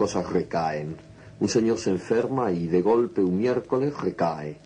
Cosas 0.00 0.32
recaen. 0.32 0.96
Un 1.40 1.48
señor 1.50 1.76
se 1.76 1.90
enferma 1.90 2.50
y 2.52 2.68
de 2.68 2.80
golpe 2.80 3.20
un 3.22 3.36
miércoles 3.36 3.92
recae. 4.00 4.56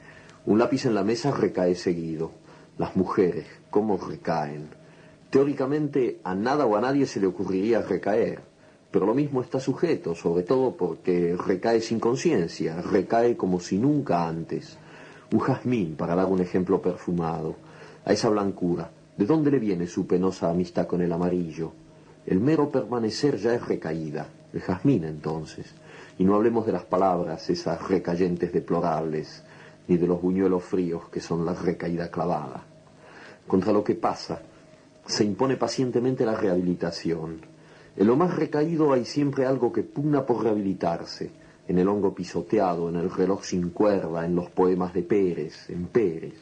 Un 0.46 0.60
lápiz 0.60 0.86
en 0.86 0.94
la 0.94 1.02
mesa 1.02 1.32
recae 1.32 1.74
seguido. 1.74 2.30
Las 2.78 2.94
mujeres, 2.94 3.44
¿cómo 3.68 3.96
recaen? 3.96 4.68
Teóricamente 5.30 6.20
a 6.22 6.36
nada 6.36 6.66
o 6.66 6.76
a 6.76 6.80
nadie 6.80 7.04
se 7.06 7.18
le 7.18 7.26
ocurriría 7.26 7.82
recaer, 7.82 8.42
pero 8.92 9.06
lo 9.06 9.14
mismo 9.16 9.42
está 9.42 9.58
sujeto, 9.58 10.14
sobre 10.14 10.44
todo 10.44 10.76
porque 10.76 11.36
recae 11.36 11.80
sin 11.80 11.98
conciencia, 11.98 12.80
recae 12.80 13.36
como 13.36 13.58
si 13.58 13.76
nunca 13.76 14.28
antes. 14.28 14.78
Un 15.32 15.40
jazmín, 15.40 15.96
para 15.96 16.14
dar 16.14 16.26
un 16.26 16.42
ejemplo 16.42 16.80
perfumado, 16.80 17.56
a 18.04 18.12
esa 18.12 18.28
blancura, 18.28 18.88
¿de 19.16 19.26
dónde 19.26 19.50
le 19.50 19.58
viene 19.58 19.88
su 19.88 20.06
penosa 20.06 20.48
amistad 20.48 20.86
con 20.86 21.02
el 21.02 21.12
amarillo? 21.12 21.72
El 22.24 22.38
mero 22.38 22.70
permanecer 22.70 23.36
ya 23.36 23.52
es 23.52 23.66
recaída, 23.66 24.28
el 24.54 24.60
jazmín 24.60 25.04
entonces. 25.04 25.74
Y 26.18 26.24
no 26.24 26.36
hablemos 26.36 26.64
de 26.64 26.72
las 26.72 26.84
palabras, 26.84 27.50
esas 27.50 27.86
recayentes 27.88 28.52
deplorables, 28.52 29.42
ni 29.88 29.96
de 29.96 30.06
los 30.06 30.22
buñuelos 30.22 30.62
fríos 30.62 31.08
que 31.10 31.20
son 31.20 31.44
la 31.44 31.54
recaída 31.54 32.10
clavada. 32.10 32.64
Contra 33.46 33.72
lo 33.72 33.82
que 33.82 33.96
pasa, 33.96 34.40
se 35.04 35.24
impone 35.24 35.56
pacientemente 35.56 36.24
la 36.24 36.36
rehabilitación. 36.36 37.40
En 37.96 38.06
lo 38.06 38.16
más 38.16 38.34
recaído 38.34 38.92
hay 38.92 39.04
siempre 39.04 39.44
algo 39.44 39.72
que 39.72 39.82
pugna 39.82 40.24
por 40.24 40.42
rehabilitarse, 40.42 41.30
en 41.66 41.78
el 41.78 41.88
hongo 41.88 42.14
pisoteado, 42.14 42.88
en 42.88 42.96
el 42.96 43.10
reloj 43.10 43.42
sin 43.42 43.70
cuerda, 43.70 44.24
en 44.24 44.34
los 44.34 44.50
poemas 44.50 44.94
de 44.94 45.02
Pérez, 45.02 45.68
en 45.70 45.86
Pérez. 45.86 46.34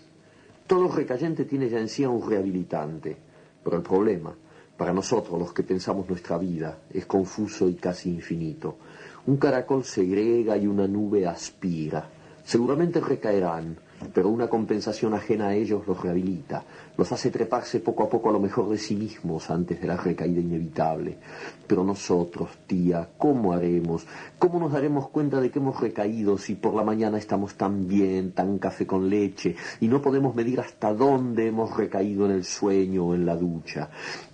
Todo 0.66 0.88
recayente 0.88 1.44
tiene 1.44 1.69
ya 1.69 1.78
en 1.78 1.88
sí 1.88 2.04
un 2.04 2.28
rehabilitante, 2.28 3.16
pero 3.62 3.76
el 3.76 3.82
problema 3.82 4.34
para 4.82 4.93
nosotros, 4.93 5.38
los 5.38 5.53
que 5.53 5.62
pensamos 5.62 6.09
nuestra 6.09 6.37
vida, 6.38 6.76
es 6.93 7.06
confuso 7.06 7.69
y 7.69 7.75
casi 7.75 8.10
infinito. 8.10 8.78
Un 9.26 9.37
caracol 9.37 9.84
segrega 9.84 10.56
y 10.56 10.66
una 10.66 10.88
nube 10.88 11.25
aspira. 11.25 12.04
Seguramente 12.44 12.98
recaerán, 12.98 13.76
pero 14.12 14.28
una 14.28 14.48
compensación 14.48 15.15
ajena 15.15 15.48
a 15.48 15.54
ellos 15.54 15.87
los 15.87 16.00
rehabilita, 16.03 16.65
los 16.97 17.12
hace 17.12 17.31
treparse 17.31 17.78
poco 17.78 18.03
a 18.03 18.09
poco 18.09 18.31
a 18.31 18.32
lo 18.32 18.41
mejor 18.41 18.70
de 18.70 18.78
sí 18.78 18.97
mismos 18.97 19.50
antes 19.50 19.81
de 19.81 19.87
la 19.87 19.97
recaída 19.97 20.41
inevitable. 20.41 21.19
Pero 21.66 21.84
nosotros, 21.84 22.50
tía, 22.66 23.09
¿cómo 23.16 23.53
haremos? 23.53 24.04
¿Cómo 24.38 24.59
nos 24.59 24.72
daremos 24.72 25.10
cuenta 25.10 25.41
de 25.41 25.53
que 25.53 25.60
hemos 25.60 25.81
recaído 25.81 26.37
si 26.38 26.56
por 26.56 26.75
la 26.75 26.82
mañana 26.82 27.19
estamos 27.19 27.54
tan 27.54 27.87
bien, 27.87 28.32
tan 28.32 28.59
café 28.59 28.87
con 28.87 29.09
leche, 29.09 29.54
y 29.81 29.87
no 29.87 30.03
podemos 30.03 30.34
medir 30.34 30.59
hasta 30.59 30.93
dónde 30.93 31.47
hemos 31.47 31.76
recaído 31.76 32.26
en 32.26 32.32
el 32.32 32.44
sueño 32.44 33.06
o 33.06 33.14
en 33.14 33.25
la 33.25 33.37
ducha? 33.37 33.88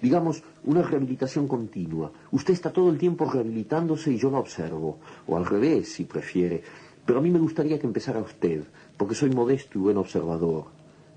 digamos, 0.00 0.42
una 0.64 0.82
rehabilitación 0.82 1.48
continua. 1.48 2.12
Usted 2.30 2.54
está 2.54 2.72
todo 2.72 2.90
el 2.90 2.98
tiempo 2.98 3.30
rehabilitándose 3.30 4.12
y 4.12 4.18
yo 4.18 4.30
lo 4.30 4.38
observo, 4.38 4.98
o 5.26 5.36
al 5.36 5.46
revés, 5.46 5.92
si 5.92 6.04
prefiere. 6.04 6.62
Pero 7.04 7.18
a 7.18 7.22
mí 7.22 7.30
me 7.30 7.38
gustaría 7.38 7.78
que 7.78 7.86
empezara 7.86 8.20
usted, 8.20 8.62
porque 8.96 9.14
soy 9.14 9.30
modesto 9.30 9.78
y 9.78 9.82
buen 9.82 9.96
observador. 9.96 10.64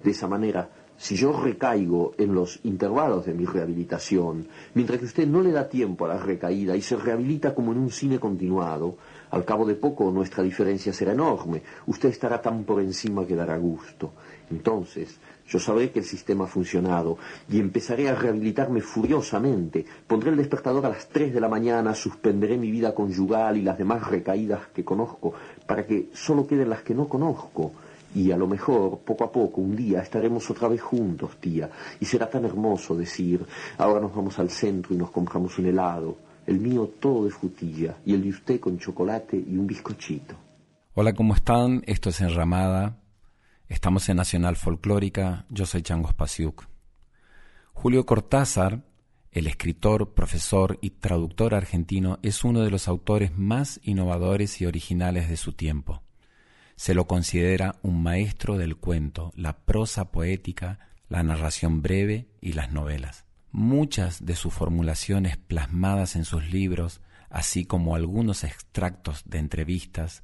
De 0.03 0.11
esa 0.11 0.27
manera 0.27 0.69
Si 0.99 1.15
yo 1.15 1.31
recaigo 1.31 2.11
en 2.17 2.35
los 2.35 2.59
intervalos 2.63 3.25
de 3.25 3.33
mi 3.33 3.45
rehabilitación, 3.45 4.49
mientras 4.73 4.99
que 4.99 5.05
usted 5.05 5.25
no 5.25 5.41
le 5.41 5.53
da 5.53 5.69
tiempo 5.69 6.03
a 6.03 6.09
la 6.09 6.17
recaída 6.17 6.75
y 6.75 6.81
se 6.81 6.97
rehabilita 6.97 7.55
como 7.55 7.71
en 7.71 7.77
un 7.77 7.89
cine 7.89 8.19
continuado, 8.19 8.97
al 9.31 9.45
cabo 9.45 9.65
de 9.65 9.75
poco 9.75 10.11
nuestra 10.11 10.43
diferencia 10.43 10.91
será 10.91 11.13
enorme. 11.13 11.63
Usted 11.87 12.09
estará 12.09 12.41
tan 12.41 12.65
por 12.65 12.81
encima 12.81 13.25
que 13.25 13.37
dará 13.37 13.57
gusto. 13.57 14.11
Entonces, 14.51 15.17
yo 15.49 15.59
sabré 15.59 15.89
que 15.89 15.99
el 15.99 16.05
sistema 16.05 16.45
ha 16.45 16.47
funcionado 16.47 17.17
y 17.49 17.59
empezaré 17.59 18.07
a 18.07 18.15
rehabilitarme 18.15 18.81
furiosamente. 18.81 19.83
Pondré 20.07 20.29
el 20.29 20.37
despertador 20.37 20.85
a 20.85 20.89
las 20.89 21.09
tres 21.09 21.33
de 21.33 21.41
la 21.41 21.49
mañana, 21.49 21.95
suspenderé 21.95 22.55
mi 22.55 22.69
vida 22.69 22.93
conyugal 22.93 23.57
y 23.57 23.63
las 23.63 23.77
demás 23.77 24.07
recaídas 24.07 24.67
que 24.67 24.85
conozco 24.85 25.33
para 25.65 25.85
que 25.87 26.09
solo 26.13 26.45
queden 26.45 26.69
las 26.69 26.83
que 26.83 26.93
no 26.93 27.09
conozco. 27.09 27.71
Y 28.13 28.31
a 28.31 28.37
lo 28.37 28.47
mejor, 28.47 28.99
poco 28.99 29.23
a 29.23 29.31
poco, 29.31 29.61
un 29.61 29.75
día 29.75 30.01
estaremos 30.01 30.49
otra 30.49 30.67
vez 30.67 30.81
juntos, 30.81 31.37
tía, 31.39 31.69
y 31.99 32.05
será 32.05 32.29
tan 32.29 32.45
hermoso 32.45 32.95
decir, 32.95 33.45
ahora 33.77 33.99
nos 33.99 34.15
vamos 34.15 34.37
al 34.39 34.49
centro 34.49 34.93
y 34.93 34.97
nos 34.97 35.11
compramos 35.11 35.57
un 35.59 35.67
helado, 35.67 36.17
el 36.47 36.59
mío 36.59 36.91
todo 36.99 37.25
de 37.25 37.31
frutilla 37.31 37.97
y 38.05 38.13
el 38.13 38.23
de 38.23 38.29
usted 38.29 38.59
con 38.59 38.79
chocolate 38.79 39.37
y 39.37 39.57
un 39.57 39.67
bizcochito. 39.67 40.35
Hola, 40.95 41.13
¿cómo 41.13 41.35
están? 41.35 41.83
Esto 41.85 42.09
es 42.09 42.19
Enramada. 42.21 42.97
Estamos 43.69 44.09
en 44.09 44.17
Nacional 44.17 44.55
Folclórica. 44.55 45.45
Yo 45.49 45.67
soy 45.67 45.83
Changos 45.83 46.15
Pasiuk. 46.15 46.67
Julio 47.71 48.03
Cortázar, 48.03 48.83
el 49.31 49.45
escritor, 49.45 50.15
profesor 50.15 50.79
y 50.81 50.89
traductor 50.89 51.53
argentino, 51.53 52.17
es 52.23 52.43
uno 52.43 52.61
de 52.61 52.71
los 52.71 52.87
autores 52.87 53.37
más 53.37 53.79
innovadores 53.83 54.59
y 54.59 54.65
originales 54.65 55.29
de 55.29 55.37
su 55.37 55.53
tiempo. 55.53 56.01
Se 56.77 56.95
lo 56.95 57.05
considera 57.05 57.75
un 57.83 58.01
maestro 58.01 58.57
del 58.57 58.75
cuento, 58.75 59.31
la 59.35 59.59
prosa 59.59 60.09
poética, 60.11 60.79
la 61.07 61.21
narración 61.21 61.83
breve 61.83 62.27
y 62.41 62.53
las 62.53 62.71
novelas. 62.71 63.25
Muchas 63.51 64.25
de 64.25 64.35
sus 64.35 64.51
formulaciones 64.51 65.37
plasmadas 65.37 66.15
en 66.15 66.25
sus 66.25 66.49
libros, 66.49 67.01
así 67.29 67.65
como 67.65 67.95
algunos 67.95 68.43
extractos 68.43 69.21
de 69.25 69.37
entrevistas, 69.37 70.23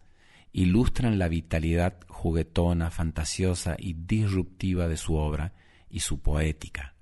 ilustran 0.58 1.20
la 1.20 1.28
vitalidad 1.28 1.98
juguetona, 2.08 2.90
fantasiosa 2.90 3.76
y 3.78 3.92
disruptiva 3.94 4.88
de 4.88 4.96
su 4.96 5.16
obra 5.16 5.52
y 5.90 6.00
su 6.00 6.22
poética, 6.22 6.96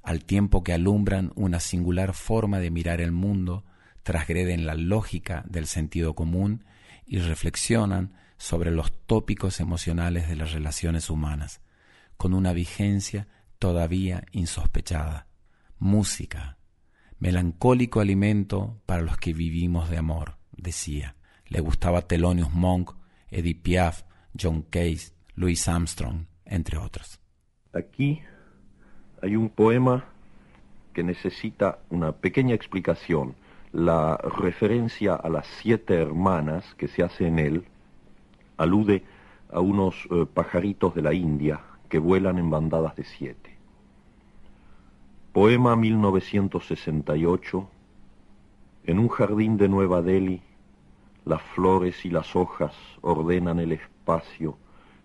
al 0.00 0.24
tiempo 0.24 0.62
que 0.62 0.72
alumbran 0.72 1.32
una 1.34 1.58
singular 1.58 2.14
forma 2.14 2.60
de 2.60 2.70
mirar 2.70 3.00
el 3.00 3.10
mundo, 3.10 3.64
transgreden 4.04 4.64
la 4.64 4.76
lógica 4.76 5.44
del 5.48 5.66
sentido 5.66 6.14
común 6.14 6.66
y 7.04 7.18
reflexionan 7.18 8.12
sobre 8.36 8.70
los 8.70 8.92
tópicos 9.06 9.58
emocionales 9.58 10.28
de 10.28 10.36
las 10.36 10.52
relaciones 10.52 11.10
humanas, 11.10 11.62
con 12.16 12.32
una 12.32 12.52
vigencia 12.52 13.26
todavía 13.58 14.24
insospechada. 14.30 15.26
Música, 15.80 16.58
melancólico 17.18 17.98
alimento 17.98 18.80
para 18.86 19.02
los 19.02 19.16
que 19.16 19.32
vivimos 19.32 19.90
de 19.90 19.98
amor, 19.98 20.36
decía. 20.52 21.16
Le 21.54 21.60
gustaba 21.60 22.02
Thelonious 22.02 22.52
Monk, 22.52 22.90
Edith 23.30 23.62
Piaf, 23.62 24.02
John 24.36 24.62
Case, 24.62 25.12
Louis 25.36 25.68
Armstrong, 25.68 26.26
entre 26.44 26.78
otros. 26.78 27.20
Aquí 27.72 28.20
hay 29.22 29.36
un 29.36 29.50
poema 29.50 30.04
que 30.92 31.04
necesita 31.04 31.78
una 31.90 32.10
pequeña 32.10 32.56
explicación. 32.56 33.36
La 33.70 34.16
referencia 34.16 35.14
a 35.14 35.28
las 35.28 35.46
siete 35.62 35.94
hermanas 35.94 36.74
que 36.74 36.88
se 36.88 37.04
hace 37.04 37.28
en 37.28 37.38
él 37.38 37.64
alude 38.56 39.04
a 39.48 39.60
unos 39.60 39.94
eh, 40.10 40.26
pajaritos 40.26 40.96
de 40.96 41.02
la 41.02 41.14
India 41.14 41.60
que 41.88 42.00
vuelan 42.00 42.38
en 42.38 42.50
bandadas 42.50 42.96
de 42.96 43.04
siete. 43.04 43.56
Poema 45.32 45.76
1968. 45.76 47.70
En 48.86 48.98
un 48.98 49.08
jardín 49.08 49.56
de 49.56 49.68
Nueva 49.68 50.02
Delhi, 50.02 50.42
las 51.24 51.40
flores 51.40 52.04
y 52.04 52.10
las 52.10 52.36
hojas 52.36 52.74
ordenan 53.00 53.58
el 53.58 53.72
espacio 53.72 54.58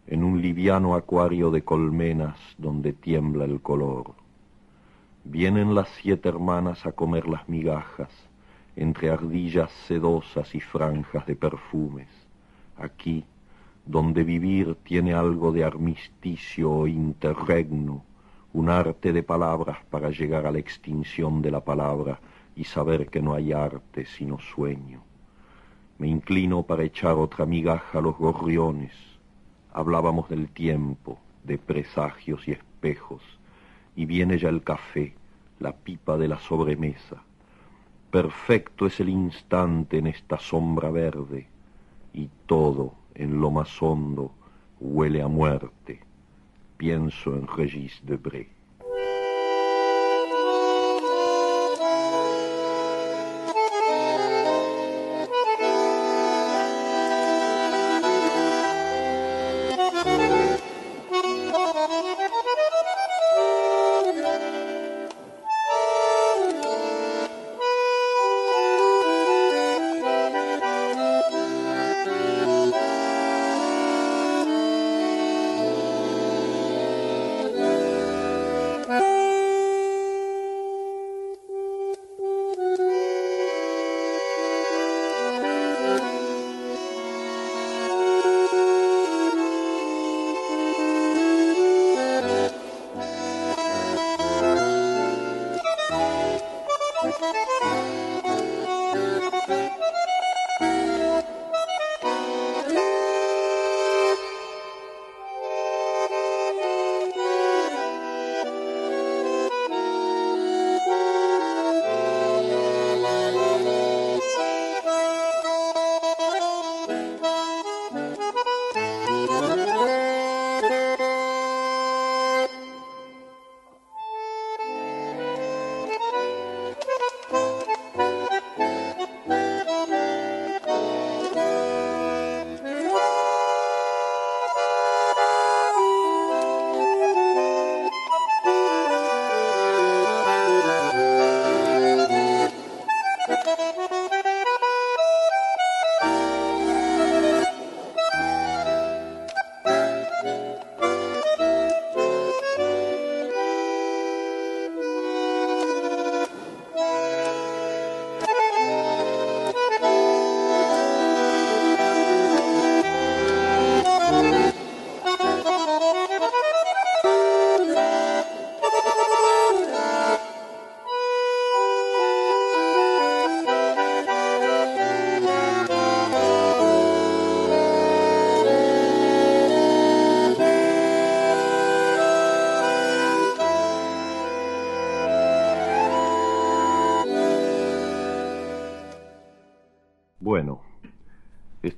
en 0.06 0.24
un 0.24 0.42
liviano 0.42 0.96
acuario 0.96 1.50
de 1.50 1.64
colmenas 1.64 2.38
donde 2.58 2.94
tiembla 2.94 3.46
el 3.46 3.62
color. 3.62 4.16
Vienen 5.24 5.76
las 5.76 5.88
siete 5.90 6.28
hermanas 6.28 6.86
a 6.86 6.92
comer 6.92 7.28
las 7.28 7.48
migajas 7.48 8.10
entre 8.76 9.12
ardillas 9.12 9.72
sedosas 9.88 10.56
y 10.56 10.60
franjas 10.60 11.26
de 11.26 11.36
perfumes. 11.36 12.08
Aquí, 12.78 13.26
donde 13.86 14.24
vivir 14.24 14.76
tiene 14.84 15.14
algo 15.14 15.52
de 15.52 15.64
armisticio 15.64 16.72
o 16.72 16.88
interregno, 16.88 18.04
un 18.54 18.70
arte 18.70 19.14
de 19.14 19.24
palabras 19.24 19.78
para 19.90 20.10
llegar 20.10 20.46
a 20.46 20.52
la 20.52 20.60
extinción 20.60 21.42
de 21.42 21.52
la 21.52 21.64
palabra 21.64 22.20
y 22.56 22.64
saber 22.64 23.10
que 23.10 23.22
no 23.22 23.34
hay 23.34 23.52
arte 23.52 24.06
sino 24.06 24.40
sueño. 24.40 25.09
Me 26.00 26.08
inclino 26.08 26.64
para 26.64 26.84
echar 26.86 27.18
otra 27.18 27.46
migaja 27.46 28.00
a 28.00 28.02
los 28.02 28.18
gorriones. 28.18 28.94
Hablábamos 29.74 30.30
del 30.30 30.48
tiempo, 30.48 31.20
de 31.44 31.58
presagios 31.58 32.48
y 32.48 32.54
espejos, 32.54 33.22
y 33.98 34.06
viene 34.06 34.38
ya 34.38 34.48
el 34.48 34.64
café, 34.64 35.14
la 35.60 35.74
pipa 35.74 36.18
de 36.18 36.30
la 36.30 36.40
sobremesa. 36.40 37.22
Perfecto 38.12 38.88
es 38.88 39.02
el 39.02 39.10
instante 39.10 39.98
en 39.98 40.08
esta 40.08 40.40
sombra 40.40 40.90
verde, 40.90 41.48
y 42.14 42.30
todo 42.46 42.94
en 43.14 43.42
lo 43.42 43.52
más 43.52 43.82
hondo 43.82 44.32
huele 44.80 45.22
a 45.22 45.28
muerte. 45.28 46.00
Pienso 46.78 47.36
en 47.36 47.46
Regis 47.46 48.00
Debré. 48.04 48.59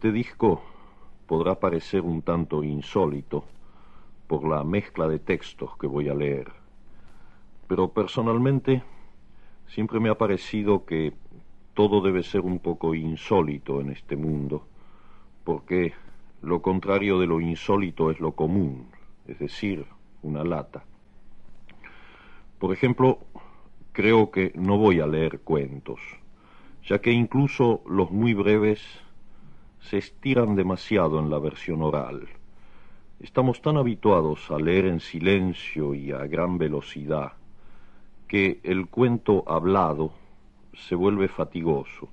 Este 0.01 0.13
disco 0.13 0.63
podrá 1.27 1.59
parecer 1.59 2.01
un 2.01 2.23
tanto 2.23 2.63
insólito 2.63 3.43
por 4.25 4.49
la 4.49 4.63
mezcla 4.63 5.07
de 5.07 5.19
textos 5.19 5.77
que 5.77 5.85
voy 5.85 6.09
a 6.09 6.15
leer, 6.15 6.51
pero 7.67 7.89
personalmente 7.89 8.81
siempre 9.67 9.99
me 9.99 10.09
ha 10.09 10.17
parecido 10.17 10.85
que 10.85 11.13
todo 11.75 12.01
debe 12.01 12.23
ser 12.23 12.41
un 12.41 12.57
poco 12.57 12.95
insólito 12.95 13.79
en 13.79 13.91
este 13.91 14.15
mundo, 14.15 14.65
porque 15.43 15.93
lo 16.41 16.63
contrario 16.63 17.19
de 17.19 17.27
lo 17.27 17.39
insólito 17.39 18.09
es 18.09 18.19
lo 18.19 18.31
común, 18.31 18.87
es 19.27 19.37
decir, 19.37 19.85
una 20.23 20.43
lata. 20.43 20.83
Por 22.57 22.73
ejemplo, 22.73 23.19
creo 23.91 24.31
que 24.31 24.51
no 24.55 24.79
voy 24.79 24.99
a 24.99 25.05
leer 25.05 25.41
cuentos, 25.41 25.99
ya 26.87 27.01
que 27.01 27.11
incluso 27.11 27.83
los 27.85 28.09
muy 28.09 28.33
breves 28.33 28.81
se 29.81 29.97
estiran 29.97 30.55
demasiado 30.55 31.19
en 31.19 31.29
la 31.29 31.39
versión 31.39 31.81
oral. 31.81 32.27
Estamos 33.19 33.61
tan 33.61 33.77
habituados 33.77 34.49
a 34.49 34.57
leer 34.57 34.85
en 34.85 34.99
silencio 34.99 35.93
y 35.93 36.11
a 36.11 36.25
gran 36.27 36.57
velocidad 36.57 37.33
que 38.27 38.61
el 38.63 38.87
cuento 38.87 39.43
hablado 39.47 40.13
se 40.73 40.95
vuelve 40.95 41.27
fatigoso. 41.27 42.07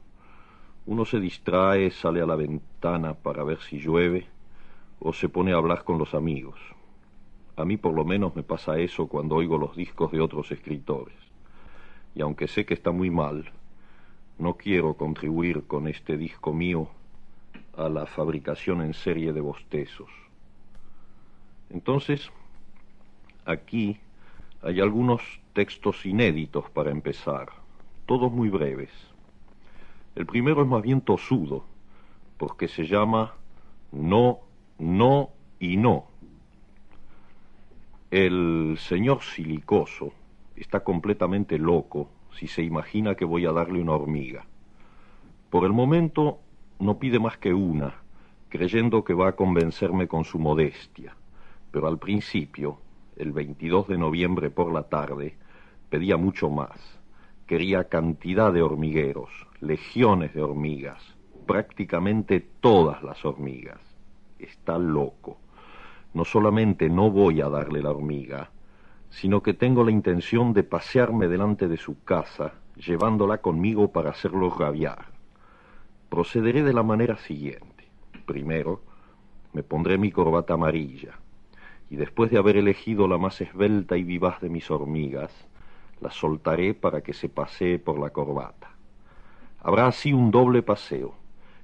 Uno 0.86 1.04
se 1.04 1.20
distrae, 1.20 1.90
sale 1.90 2.20
a 2.20 2.26
la 2.26 2.34
ventana 2.34 3.14
para 3.14 3.44
ver 3.44 3.60
si 3.60 3.78
llueve 3.78 4.26
o 4.98 5.12
se 5.12 5.28
pone 5.28 5.52
a 5.52 5.56
hablar 5.56 5.84
con 5.84 5.98
los 5.98 6.14
amigos. 6.14 6.58
A 7.56 7.64
mí 7.64 7.76
por 7.76 7.94
lo 7.94 8.04
menos 8.04 8.34
me 8.34 8.42
pasa 8.42 8.78
eso 8.78 9.06
cuando 9.06 9.36
oigo 9.36 9.58
los 9.58 9.76
discos 9.76 10.10
de 10.10 10.20
otros 10.20 10.50
escritores. 10.50 11.16
Y 12.14 12.22
aunque 12.22 12.48
sé 12.48 12.64
que 12.64 12.74
está 12.74 12.90
muy 12.90 13.10
mal, 13.10 13.52
no 14.38 14.54
quiero 14.54 14.94
contribuir 14.94 15.66
con 15.66 15.86
este 15.88 16.16
disco 16.16 16.52
mío 16.52 16.88
a 17.78 17.88
la 17.88 18.06
fabricación 18.06 18.82
en 18.82 18.92
serie 18.92 19.32
de 19.32 19.40
bostezos. 19.40 20.10
Entonces, 21.70 22.30
aquí 23.44 24.00
hay 24.62 24.80
algunos 24.80 25.22
textos 25.52 26.04
inéditos 26.04 26.68
para 26.70 26.90
empezar, 26.90 27.50
todos 28.04 28.32
muy 28.32 28.48
breves. 28.48 28.90
El 30.16 30.26
primero 30.26 30.62
es 30.62 30.68
más 30.68 30.82
bien 30.82 31.00
tosudo, 31.00 31.64
porque 32.36 32.66
se 32.66 32.84
llama 32.84 33.34
No, 33.92 34.40
No 34.78 35.30
y 35.60 35.76
No. 35.76 36.06
El 38.10 38.76
señor 38.80 39.22
Silicoso 39.22 40.12
está 40.56 40.80
completamente 40.80 41.58
loco 41.58 42.08
si 42.32 42.48
se 42.48 42.62
imagina 42.62 43.14
que 43.14 43.24
voy 43.24 43.46
a 43.46 43.52
darle 43.52 43.80
una 43.80 43.92
hormiga. 43.92 44.46
Por 45.50 45.64
el 45.64 45.72
momento 45.72 46.40
no 46.80 46.98
pide 46.98 47.18
más 47.18 47.38
que 47.38 47.52
una, 47.52 47.94
creyendo 48.48 49.04
que 49.04 49.14
va 49.14 49.28
a 49.28 49.36
convencerme 49.36 50.06
con 50.06 50.24
su 50.24 50.38
modestia. 50.38 51.14
Pero 51.70 51.88
al 51.88 51.98
principio, 51.98 52.78
el 53.16 53.32
22 53.32 53.88
de 53.88 53.98
noviembre 53.98 54.50
por 54.50 54.72
la 54.72 54.84
tarde, 54.84 55.34
pedía 55.90 56.16
mucho 56.16 56.48
más. 56.48 56.78
Quería 57.46 57.84
cantidad 57.84 58.52
de 58.52 58.62
hormigueros, 58.62 59.30
legiones 59.60 60.34
de 60.34 60.42
hormigas, 60.42 61.02
prácticamente 61.46 62.40
todas 62.60 63.02
las 63.02 63.24
hormigas. 63.24 63.80
Está 64.38 64.78
loco. 64.78 65.38
No 66.14 66.24
solamente 66.24 66.88
no 66.88 67.10
voy 67.10 67.40
a 67.40 67.48
darle 67.48 67.82
la 67.82 67.90
hormiga, 67.90 68.50
sino 69.10 69.42
que 69.42 69.54
tengo 69.54 69.84
la 69.84 69.90
intención 69.90 70.52
de 70.52 70.62
pasearme 70.62 71.28
delante 71.28 71.68
de 71.68 71.76
su 71.76 72.02
casa, 72.04 72.52
llevándola 72.76 73.38
conmigo 73.38 73.90
para 73.90 74.10
hacerlo 74.10 74.50
rabiar. 74.50 75.17
Procederé 76.08 76.62
de 76.62 76.72
la 76.72 76.82
manera 76.82 77.16
siguiente. 77.18 77.84
Primero, 78.24 78.80
me 79.52 79.62
pondré 79.62 79.98
mi 79.98 80.10
corbata 80.10 80.54
amarilla, 80.54 81.18
y 81.90 81.96
después 81.96 82.30
de 82.30 82.38
haber 82.38 82.56
elegido 82.56 83.08
la 83.08 83.18
más 83.18 83.40
esbelta 83.40 83.96
y 83.96 84.04
vivaz 84.04 84.40
de 84.40 84.48
mis 84.48 84.70
hormigas, 84.70 85.32
la 86.00 86.10
soltaré 86.10 86.74
para 86.74 87.02
que 87.02 87.12
se 87.12 87.28
pasee 87.28 87.78
por 87.78 87.98
la 87.98 88.10
corbata. 88.10 88.70
Habrá 89.60 89.86
así 89.86 90.12
un 90.12 90.30
doble 90.30 90.62
paseo, 90.62 91.14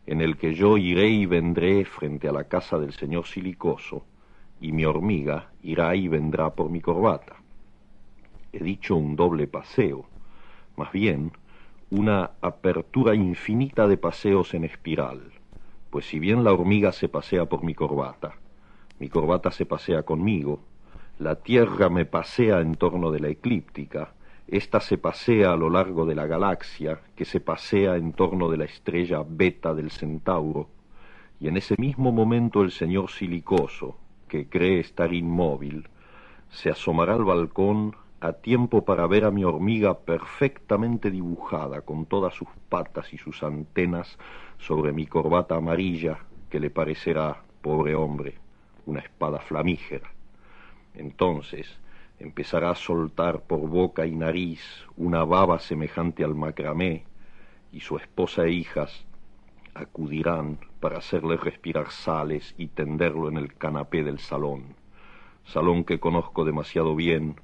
en 0.07 0.21
el 0.21 0.37
que 0.37 0.55
yo 0.55 0.77
iré 0.77 1.09
y 1.09 1.27
vendré 1.27 1.85
frente 1.85 2.29
a 2.29 2.33
la 2.33 2.45
casa 2.45 2.79
del 2.79 2.93
señor 2.93 3.27
Silicoso, 3.27 4.05
y 4.61 4.73
mi 4.73 4.85
hormiga 4.85 5.51
irá 5.63 5.95
y 5.95 6.09
vendrá 6.09 6.51
por 6.51 6.71
mi 6.71 6.81
corbata. 6.81 7.37
He 8.53 8.63
dicho 8.63 8.97
un 8.97 9.17
doble 9.17 9.47
paseo, 9.47 10.05
más 10.77 10.93
bien 10.93 11.33
una 11.97 12.33
apertura 12.41 13.15
infinita 13.15 13.87
de 13.87 13.97
paseos 13.97 14.53
en 14.55 14.65
espiral, 14.65 15.31
pues 15.91 16.07
si 16.07 16.19
bien 16.19 16.43
la 16.43 16.53
hormiga 16.53 16.91
se 16.91 17.09
pasea 17.09 17.45
por 17.45 17.63
mi 17.63 17.73
corbata, 17.73 18.35
mi 18.99 19.09
corbata 19.09 19.53
se 19.53 19.65
pasea 19.65 20.03
conmigo, 20.03 20.59
la 21.21 21.37
Tierra 21.37 21.89
me 21.89 22.05
pasea 22.05 22.61
en 22.61 22.75
torno 22.75 23.13
de 23.13 23.21
la 23.21 23.29
eclíptica, 23.29 24.13
ésta 24.49 24.81
se 24.81 24.99
pasea 24.99 25.53
a 25.53 25.57
lo 25.57 25.71
largo 25.71 26.05
de 26.05 26.17
la 26.17 26.27
galaxia, 26.27 26.99
que 27.15 27.25
se 27.25 27.39
pasea 27.39 27.95
en 27.95 28.13
torno 28.13 28.51
de 28.51 28.57
la 28.57 28.65
estrella 28.65 29.25
beta 29.25 29.73
del 29.73 29.93
Centauro, 29.93 30.69
y 31.39 31.47
en 31.47 31.57
ese 31.57 31.77
mismo 31.79 32.11
momento 32.11 32.63
el 32.63 32.73
señor 32.73 33.09
Silicoso, 33.09 33.99
que 34.27 34.49
cree 34.49 34.81
estar 34.81 35.15
inmóvil, 35.15 35.89
se 36.51 36.71
asomará 36.71 37.15
al 37.15 37.25
balcón 37.25 37.95
a 38.25 38.33
tiempo 38.33 38.87
para 38.87 39.07
ver 39.07 39.27
a 39.27 39.31
mi 39.31 39.45
hormiga 39.45 39.99
perfectamente 39.99 41.11
dibujada, 41.11 41.83
con 41.83 42.07
todas 42.07 42.33
sus 42.33 42.49
patas 42.71 43.13
y 43.13 43.19
sus 43.19 43.43
antenas, 43.43 44.19
sobre 44.57 44.93
mi 44.93 45.07
corbata 45.07 45.57
amarilla, 45.57 46.21
que 46.49 46.59
le 46.59 46.71
parecerá, 46.71 47.43
pobre 47.61 47.95
hombre, 47.95 48.39
una 48.87 49.01
espada 49.01 49.41
flamígera. 49.41 50.11
Entonces 50.95 51.79
empezará 52.19 52.71
a 52.71 52.77
soltar 52.77 53.43
por 53.43 53.61
boca 53.69 54.07
y 54.07 54.17
nariz 54.17 54.63
una 54.97 55.23
baba 55.25 55.59
semejante 55.59 56.25
al 56.25 56.35
macramé, 56.35 57.05
y 57.73 57.81
su 57.81 57.99
esposa 57.99 58.45
e 58.45 58.53
hijas 58.53 59.05
acudirán 59.75 60.61
para 60.81 60.97
hacerle 60.97 61.37
respirar 61.37 61.91
sales 61.91 62.55
y 62.57 62.69
tenderlo 62.69 63.29
en 63.29 63.37
el 63.37 63.53
canapé 63.55 64.03
del 64.03 64.19
salón, 64.19 64.77
salón 65.45 65.85
que 65.85 66.01
conozco 66.01 66.47
demasiado 66.47 66.97
bien, 66.97 67.37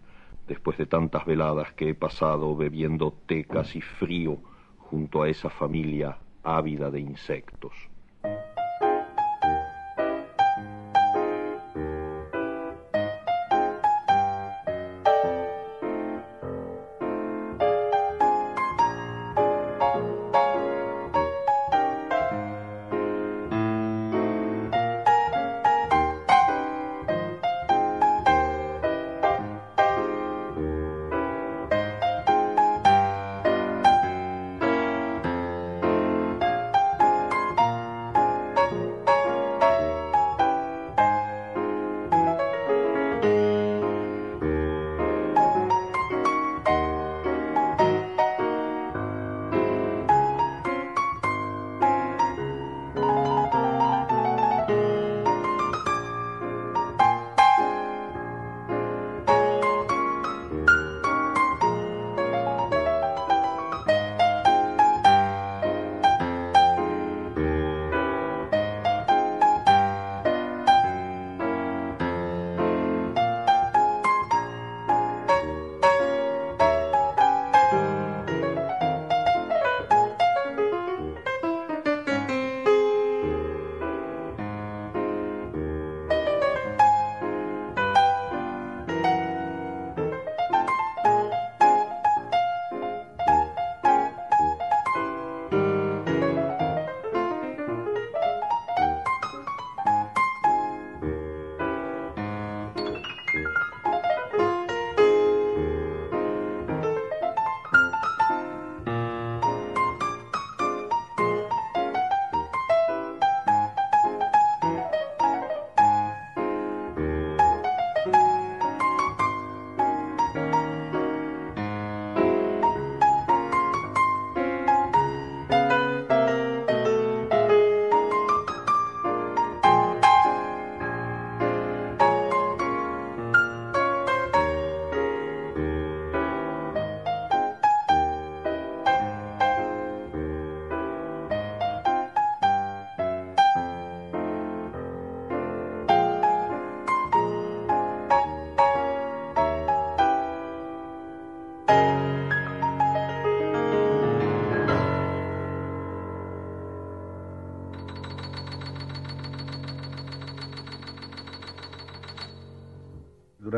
después 0.51 0.77
de 0.77 0.87
tantas 0.87 1.25
veladas 1.25 1.73
que 1.75 1.91
he 1.91 1.95
pasado 1.95 2.57
bebiendo 2.57 3.13
té 3.27 3.45
casi 3.45 3.81
frío 3.81 4.43
junto 4.79 5.23
a 5.23 5.29
esa 5.29 5.49
familia 5.49 6.19
ávida 6.43 6.91
de 6.91 6.99
insectos. 6.99 7.90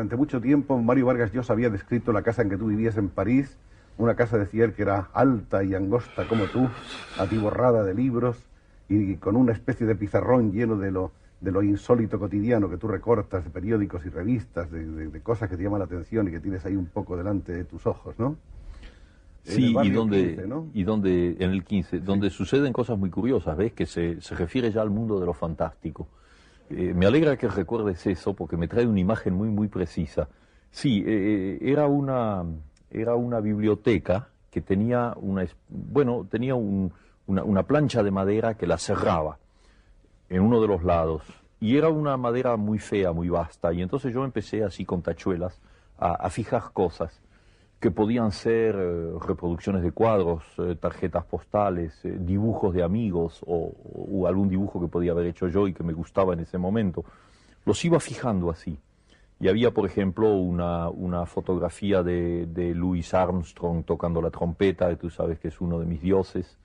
Durante 0.03 0.17
mucho 0.17 0.41
tiempo 0.41 0.77
Mario 0.81 1.05
Vargas 1.05 1.31
Llosa 1.31 1.53
había 1.53 1.69
descrito 1.69 2.11
la 2.11 2.23
casa 2.23 2.41
en 2.41 2.49
que 2.49 2.57
tú 2.57 2.67
vivías 2.67 2.97
en 2.97 3.07
París, 3.07 3.57
una 3.97 4.15
casa, 4.15 4.37
decía 4.37 4.65
él, 4.65 4.73
que 4.73 4.81
era 4.81 5.07
alta 5.13 5.63
y 5.63 5.75
angosta 5.75 6.27
como 6.27 6.43
tú, 6.47 6.67
atiborrada 7.17 7.85
de 7.85 7.93
libros 7.93 8.35
y 8.89 9.15
con 9.15 9.37
una 9.37 9.53
especie 9.53 9.87
de 9.87 9.95
pizarrón 9.95 10.51
lleno 10.51 10.75
de 10.75 10.91
lo, 10.91 11.13
de 11.39 11.53
lo 11.53 11.63
insólito 11.63 12.19
cotidiano 12.19 12.69
que 12.69 12.75
tú 12.75 12.89
recortas 12.89 13.45
de 13.45 13.49
periódicos 13.49 14.05
y 14.05 14.09
revistas, 14.09 14.69
de, 14.69 15.21
cosas 15.23 15.49
que 15.49 15.55
te 15.55 15.63
llaman 15.63 15.79
la 15.79 15.85
atención 15.85 16.27
y 16.27 16.31
que 16.31 16.41
tienes 16.41 16.65
ahí 16.65 16.75
un 16.75 16.87
poco 16.87 17.15
delante 17.15 17.53
de 17.53 17.63
tus 17.63 17.87
ojos, 17.87 18.19
¿no? 18.19 18.35
Sí, 19.43 19.73
y 19.83 19.89
donde, 19.89 20.45
y 20.73 20.83
donde, 20.83 21.37
en 21.39 21.51
el 21.51 21.63
15, 21.63 22.01
donde 22.01 22.29
suceden 22.29 22.73
cosas 22.73 22.97
muy 22.97 23.09
curiosas, 23.09 23.55
¿ves? 23.55 23.71
Que 23.71 23.85
se, 23.85 24.19
se 24.19 24.35
refiere 24.35 24.69
ya 24.69 24.81
al 24.81 24.89
mundo 24.89 25.21
de 25.21 25.25
lo 25.25 25.33
fantástico. 25.33 26.09
Eh, 26.75 26.93
me 26.93 27.05
alegra 27.05 27.37
que 27.37 27.47
recuerdes 27.47 28.05
eso 28.07 28.33
porque 28.33 28.57
me 28.57 28.67
trae 28.67 28.87
una 28.87 28.99
imagen 28.99 29.33
muy, 29.33 29.49
muy 29.49 29.67
precisa. 29.67 30.27
Sí, 30.71 31.03
eh, 31.05 31.57
eh, 31.61 31.71
era, 31.71 31.87
una, 31.87 32.43
era 32.89 33.15
una 33.15 33.39
biblioteca 33.39 34.29
que 34.49 34.61
tenía 34.61 35.13
una, 35.17 35.45
bueno, 35.69 36.27
tenía 36.29 36.55
una, 36.55 36.91
una 37.27 37.63
plancha 37.63 38.01
de 38.01 38.11
madera 38.11 38.55
que 38.55 38.65
la 38.65 38.77
cerraba 38.77 39.37
en 40.29 40.41
uno 40.41 40.61
de 40.61 40.67
los 40.67 40.83
lados. 40.83 41.23
Y 41.59 41.77
era 41.77 41.89
una 41.89 42.17
madera 42.17 42.57
muy 42.57 42.79
fea, 42.79 43.11
muy 43.13 43.29
vasta. 43.29 43.71
Y 43.71 43.81
entonces 43.81 44.13
yo 44.13 44.25
empecé 44.25 44.63
así 44.63 44.83
con 44.83 45.01
tachuelas 45.01 45.59
a 45.97 46.29
fijar 46.29 46.73
cosas 46.73 47.21
que 47.83 47.91
podían 47.91 48.31
ser 48.31 48.77
eh, 48.77 49.11
reproducciones 49.19 49.83
de 49.83 49.91
cuadros, 49.91 50.41
eh, 50.57 50.77
tarjetas 50.79 51.25
postales, 51.25 51.93
eh, 52.05 52.15
dibujos 52.17 52.73
de 52.73 52.81
amigos 52.81 53.43
o, 53.45 54.25
algún 54.25 54.47
dibujo 54.47 54.79
que 54.79 54.87
podía 54.87 55.11
haber 55.11 55.25
hecho 55.25 55.49
yo 55.49 55.67
y 55.67 55.73
que 55.73 55.83
me 55.83 55.91
gustaba 55.91 56.31
en 56.31 56.39
ese 56.39 56.57
momento. 56.57 57.03
Los 57.65 57.83
iba 57.83 57.99
fijando 57.99 58.49
así. 58.49 58.79
Y 59.37 59.49
había, 59.49 59.71
por 59.71 59.85
ejemplo, 59.85 60.33
una, 60.33 60.87
una 60.87 61.25
fotografía 61.25 62.03
de, 62.03 62.45
de, 62.45 62.73
Louis 62.73 63.13
Armstrong 63.13 63.83
tocando 63.83 64.21
la 64.21 64.29
trompeta, 64.29 64.87
que 64.87 64.95
tú 64.95 65.09
sabes 65.09 65.37
que 65.39 65.49
es 65.49 65.59
uno 65.59 65.77
de 65.77 65.85
mis 65.85 66.01
dioses. 66.01 66.57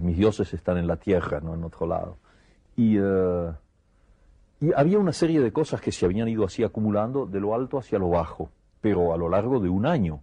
mis 0.00 0.16
dioses 0.16 0.52
están 0.52 0.78
en 0.78 0.88
la 0.88 0.96
tierra, 0.96 1.38
no 1.38 1.54
en 1.54 1.62
otro 1.62 1.86
lado. 1.86 2.16
Y, 2.76 2.98
y 2.98 4.72
había 4.74 4.98
una 4.98 5.12
serie 5.12 5.40
de 5.40 5.52
cosas 5.52 5.80
que 5.80 5.92
se 5.92 6.04
habían 6.06 6.26
ido 6.26 6.44
así 6.44 6.64
acumulando 6.64 7.24
de 7.24 7.38
lo 7.38 7.54
alto 7.54 7.78
hacia 7.78 8.00
lo 8.00 8.08
bajo 8.08 8.50
pero 8.84 9.14
a 9.14 9.16
lo 9.16 9.30
largo 9.30 9.60
de 9.60 9.70
un 9.70 9.86
año. 9.86 10.20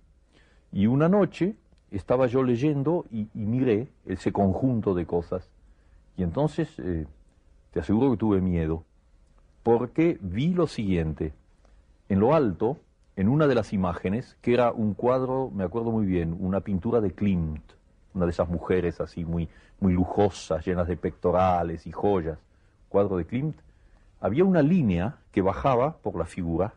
Y 0.71 0.85
una 0.85 1.09
noche 1.09 1.55
estaba 1.89 2.27
yo 2.27 2.43
leyendo 2.43 3.05
y, 3.09 3.27
miré 3.33 3.87
ese 4.05 4.31
conjunto 4.31 4.93
de 4.93 5.07
cosas. 5.07 5.49
Y 6.15 6.21
entonces 6.21 6.69
eh, 6.77 7.07
te 7.71 7.79
aseguro 7.79 8.11
que 8.11 8.17
tuve 8.17 8.39
miedo, 8.39 8.83
porque 9.63 10.19
vi 10.21 10.53
lo 10.53 10.67
siguiente. 10.67 11.33
En 12.07 12.19
lo 12.19 12.35
alto, 12.35 12.77
en 13.15 13.29
una 13.29 13.47
de 13.47 13.55
las 13.55 13.73
imágenes, 13.73 14.37
que 14.43 14.53
era 14.53 14.71
un 14.71 14.93
cuadro, 14.93 15.49
me 15.49 15.63
acuerdo 15.63 15.89
muy 15.89 16.05
bien, 16.05 16.37
una 16.39 16.59
pintura 16.59 17.01
de 17.01 17.13
Klimt, 17.13 17.63
una 18.13 18.25
de 18.25 18.31
esas 18.31 18.47
mujeres 18.47 19.01
así 19.01 19.25
muy, 19.25 19.49
muy 19.79 19.93
lujosas, 19.93 20.63
llenas 20.63 20.87
de 20.87 20.97
pectorales 20.97 21.87
y 21.87 21.91
joyas, 21.91 22.37
cuadro 22.89 23.17
de 23.17 23.25
Klimt, 23.25 23.57
había 24.19 24.45
una 24.45 24.61
línea 24.61 25.15
que 25.31 25.41
bajaba 25.41 25.97
por 25.97 26.15
la 26.15 26.25
figura 26.25 26.75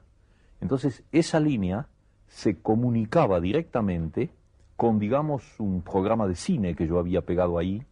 entonces, 0.64 1.04
esa 1.12 1.40
línea 1.40 1.88
se 2.26 2.58
comunicaba 2.58 3.38
directamente 3.38 4.30
con, 4.76 4.98
digamos, 4.98 5.60
un 5.60 5.82
programa 5.82 6.26
de 6.26 6.36
cine 6.36 6.74
que 6.74 6.86
yo 6.86 6.98
había 6.98 7.20
pegado 7.20 7.58
ahí, 7.58 7.84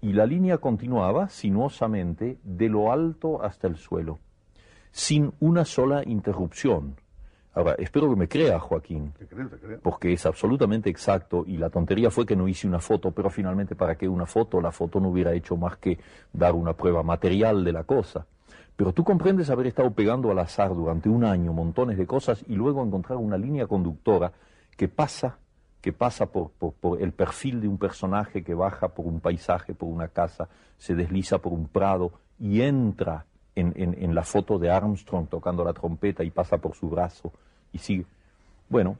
y 0.00 0.12
la 0.12 0.26
línea 0.26 0.58
continuaba 0.58 1.28
sinuosamente 1.28 2.38
de 2.42 2.68
lo 2.68 2.90
alto 2.90 3.44
hasta 3.44 3.68
el 3.68 3.76
suelo, 3.76 4.18
sin 4.90 5.32
una 5.38 5.64
sola 5.64 6.02
interrupción. 6.04 6.96
Ahora, 7.54 7.76
espero 7.78 8.10
que 8.10 8.16
me 8.16 8.26
crea, 8.26 8.58
Joaquín, 8.58 9.12
porque 9.80 10.12
es 10.12 10.26
absolutamente 10.26 10.90
exacto 10.90 11.44
y 11.46 11.56
la 11.56 11.70
tontería 11.70 12.10
fue 12.10 12.26
que 12.26 12.34
no 12.34 12.48
hice 12.48 12.66
una 12.66 12.80
foto, 12.80 13.12
pero 13.12 13.30
finalmente, 13.30 13.76
¿para 13.76 13.94
qué 13.94 14.08
una 14.08 14.26
foto? 14.26 14.60
La 14.60 14.72
foto 14.72 14.98
no 14.98 15.10
hubiera 15.10 15.34
hecho 15.34 15.56
más 15.56 15.76
que 15.76 16.00
dar 16.32 16.54
una 16.54 16.72
prueba 16.72 17.04
material 17.04 17.62
de 17.62 17.72
la 17.72 17.84
cosa. 17.84 18.26
Pero 18.76 18.92
tú 18.92 19.04
comprendes 19.04 19.50
haber 19.50 19.66
estado 19.66 19.90
pegando 19.92 20.30
al 20.30 20.38
azar 20.38 20.74
durante 20.74 21.08
un 21.08 21.24
año 21.24 21.52
montones 21.52 21.98
de 21.98 22.06
cosas 22.06 22.44
y 22.48 22.54
luego 22.54 22.82
encontrar 22.82 23.18
una 23.18 23.36
línea 23.36 23.66
conductora 23.66 24.32
que 24.76 24.88
pasa, 24.88 25.38
que 25.80 25.92
pasa 25.92 26.26
por, 26.26 26.50
el 26.98 27.12
perfil 27.12 27.60
de 27.60 27.68
un 27.68 27.78
personaje 27.78 28.42
que 28.42 28.54
baja 28.54 28.88
por 28.88 29.06
un 29.06 29.20
paisaje, 29.20 29.74
por 29.74 29.88
una 29.88 30.08
casa, 30.08 30.48
se 30.78 30.94
desliza 30.94 31.38
por 31.38 31.52
un 31.52 31.68
prado 31.68 32.12
y 32.38 32.62
entra 32.62 33.26
en, 33.54 34.14
la 34.14 34.22
foto 34.22 34.58
de 34.58 34.70
Armstrong 34.70 35.28
tocando 35.28 35.62
la 35.62 35.74
trompeta 35.74 36.24
y 36.24 36.30
pasa 36.30 36.56
por 36.56 36.74
su 36.74 36.88
brazo 36.88 37.30
y 37.72 37.78
sigue. 37.78 38.06
Bueno, 38.70 38.96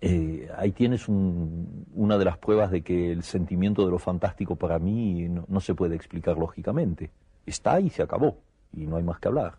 eh, 0.00 0.48
ahí 0.56 0.70
tienes 0.70 1.08
una 1.08 2.16
de 2.16 2.24
las 2.24 2.38
pruebas 2.38 2.70
de 2.70 2.82
que 2.82 3.10
el 3.10 3.24
sentimiento 3.24 3.84
de 3.84 3.90
lo 3.90 3.98
fantástico 3.98 4.54
para 4.54 4.78
mí 4.78 5.28
no 5.28 5.60
se 5.60 5.74
puede 5.74 5.96
explicar 5.96 6.38
lógicamente. 6.38 7.10
Está 7.44 7.80
y 7.80 7.90
se 7.90 8.02
acabó 8.02 8.36
y 8.72 8.86
no 8.86 8.96
hay 8.96 9.02
más 9.02 9.18
que 9.18 9.28
hablar. 9.28 9.54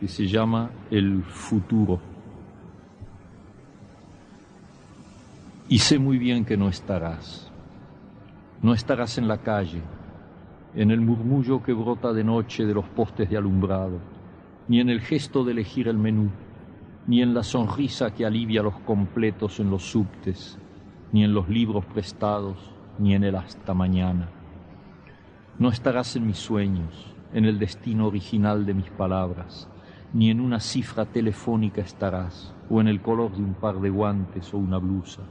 Que 0.00 0.08
se 0.08 0.26
llama 0.26 0.70
El 0.90 1.22
futuro. 1.22 2.00
Y 5.68 5.78
sé 5.78 5.98
muy 5.98 6.16
bien 6.16 6.46
que 6.46 6.56
no 6.56 6.70
estarás. 6.70 7.52
No 8.62 8.72
estarás 8.72 9.18
en 9.18 9.28
la 9.28 9.38
calle, 9.38 9.82
en 10.74 10.90
el 10.90 11.02
murmullo 11.02 11.62
que 11.62 11.74
brota 11.74 12.14
de 12.14 12.24
noche 12.24 12.64
de 12.64 12.72
los 12.72 12.86
postes 12.86 13.28
de 13.28 13.36
alumbrado, 13.36 13.98
ni 14.68 14.80
en 14.80 14.88
el 14.88 15.02
gesto 15.02 15.44
de 15.44 15.52
elegir 15.52 15.86
el 15.86 15.98
menú, 15.98 16.30
ni 17.06 17.20
en 17.20 17.34
la 17.34 17.42
sonrisa 17.42 18.14
que 18.14 18.24
alivia 18.24 18.62
los 18.62 18.78
completos 18.80 19.60
en 19.60 19.68
los 19.68 19.82
subtes, 19.82 20.58
ni 21.12 21.24
en 21.24 21.34
los 21.34 21.46
libros 21.50 21.84
prestados, 21.84 22.56
ni 22.98 23.14
en 23.14 23.24
el 23.24 23.36
hasta 23.36 23.74
mañana. 23.74 24.30
No 25.58 25.68
estarás 25.68 26.16
en 26.16 26.26
mis 26.26 26.38
sueños, 26.38 27.14
en 27.34 27.44
el 27.44 27.58
destino 27.58 28.06
original 28.06 28.64
de 28.64 28.74
mis 28.74 28.90
palabras, 28.90 29.68
ni 30.12 30.30
en 30.30 30.40
una 30.40 30.58
cifra 30.58 31.04
telefónica 31.04 31.80
estarás, 31.80 32.52
o 32.68 32.80
en 32.80 32.88
el 32.88 33.00
color 33.00 33.32
de 33.32 33.42
un 33.42 33.54
par 33.54 33.80
de 33.80 33.90
guantes 33.90 34.52
o 34.52 34.58
una 34.58 34.78
blusa. 34.78 35.22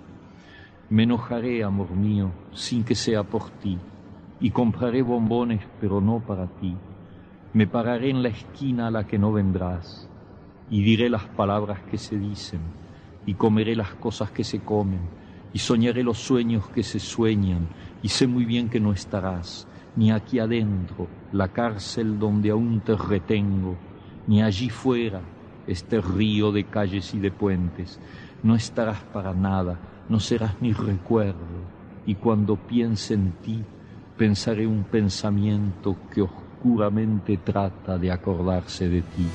Me 0.89 1.03
enojaré, 1.03 1.63
amor 1.63 1.91
mío, 1.91 2.31
sin 2.53 2.83
que 2.83 2.95
sea 2.95 3.23
por 3.23 3.49
ti, 3.49 3.77
y 4.39 4.51
compraré 4.51 5.01
bombones, 5.01 5.61
pero 5.81 5.99
no 5.99 6.19
para 6.19 6.47
ti. 6.47 6.75
Me 7.53 7.67
pararé 7.67 8.09
en 8.09 8.23
la 8.23 8.29
esquina 8.29 8.87
a 8.87 8.91
la 8.91 9.05
que 9.05 9.19
no 9.19 9.33
vendrás, 9.33 10.09
y 10.69 10.81
diré 10.81 11.09
las 11.09 11.25
palabras 11.25 11.81
que 11.91 11.97
se 11.97 12.17
dicen, 12.17 12.61
y 13.25 13.33
comeré 13.33 13.75
las 13.75 13.93
cosas 13.95 14.31
que 14.31 14.43
se 14.43 14.59
comen, 14.59 15.01
y 15.51 15.59
soñaré 15.59 16.03
los 16.03 16.19
sueños 16.19 16.69
que 16.69 16.83
se 16.83 16.99
sueñan, 16.99 17.67
y 18.01 18.09
sé 18.09 18.27
muy 18.27 18.45
bien 18.45 18.69
que 18.69 18.79
no 18.79 18.93
estarás, 18.93 19.67
ni 19.95 20.11
aquí 20.11 20.39
adentro, 20.39 21.07
la 21.33 21.49
cárcel 21.49 22.17
donde 22.17 22.51
aún 22.51 22.79
te 22.79 22.95
retengo, 22.95 23.75
ni 24.29 24.43
allí 24.43 24.69
fuera, 24.69 25.21
este 25.65 25.99
río 25.99 26.51
de 26.51 26.63
calles 26.63 27.15
y 27.15 27.19
de 27.19 27.31
puentes. 27.31 27.99
No 28.43 28.55
estarás 28.55 28.99
para 29.11 29.33
nada, 29.33 29.79
no 30.07 30.19
serás 30.19 30.53
ni 30.61 30.71
recuerdo, 30.71 31.33
y 32.05 32.13
cuando 32.13 32.55
piense 32.55 33.15
en 33.15 33.31
ti, 33.41 33.63
pensaré 34.15 34.67
un 34.67 34.83
pensamiento 34.83 35.97
que 36.13 36.21
oscuramente 36.21 37.37
trata 37.37 37.97
de 37.97 38.11
acordarse 38.11 38.87
de 38.87 39.01
ti. 39.01 39.27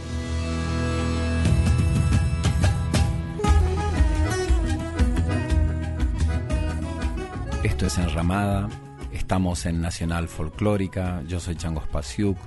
Esto 7.65 7.87
es 7.87 7.99
Enramada, 7.99 8.69
estamos 9.11 9.67
en 9.67 9.81
Nacional 9.81 10.29
Folclórica, 10.29 11.25
yo 11.27 11.41
soy 11.41 11.57
Changos 11.57 11.89
Pasiuk, 11.89 12.39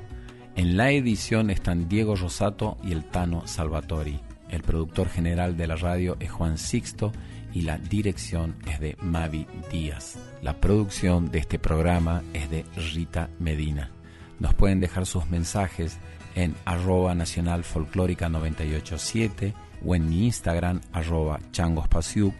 en 0.57 0.75
la 0.75 0.89
edición 0.89 1.51
están 1.51 1.87
Diego 1.87 2.15
Rosato 2.15 2.77
y 2.83 2.91
el 2.91 3.03
Tano 3.03 3.45
Salvatori. 3.45 4.19
El 4.49 4.63
productor 4.63 5.07
general 5.07 5.55
de 5.55 5.67
la 5.67 5.75
radio 5.75 6.17
es 6.19 6.31
Juan 6.31 6.57
Sixto 6.57 7.11
y 7.53 7.61
la 7.61 7.77
dirección 7.77 8.55
es 8.67 8.79
de 8.79 8.97
Mavi 8.99 9.45
Díaz. 9.71 10.17
La 10.41 10.59
producción 10.59 11.29
de 11.29 11.37
este 11.37 11.59
programa 11.59 12.23
es 12.33 12.49
de 12.49 12.65
Rita 12.75 13.29
Medina. 13.37 13.91
Nos 14.39 14.55
pueden 14.55 14.79
dejar 14.79 15.05
sus 15.05 15.29
mensajes 15.29 15.99
en 16.33 16.55
arroba 16.65 17.13
nacional 17.13 17.63
folclórica 17.63 18.27
987 18.27 19.53
o 19.85 19.93
en 19.93 20.09
mi 20.09 20.25
Instagram 20.25 20.81
arroba 20.91 21.39
changospasiuk 21.51 22.33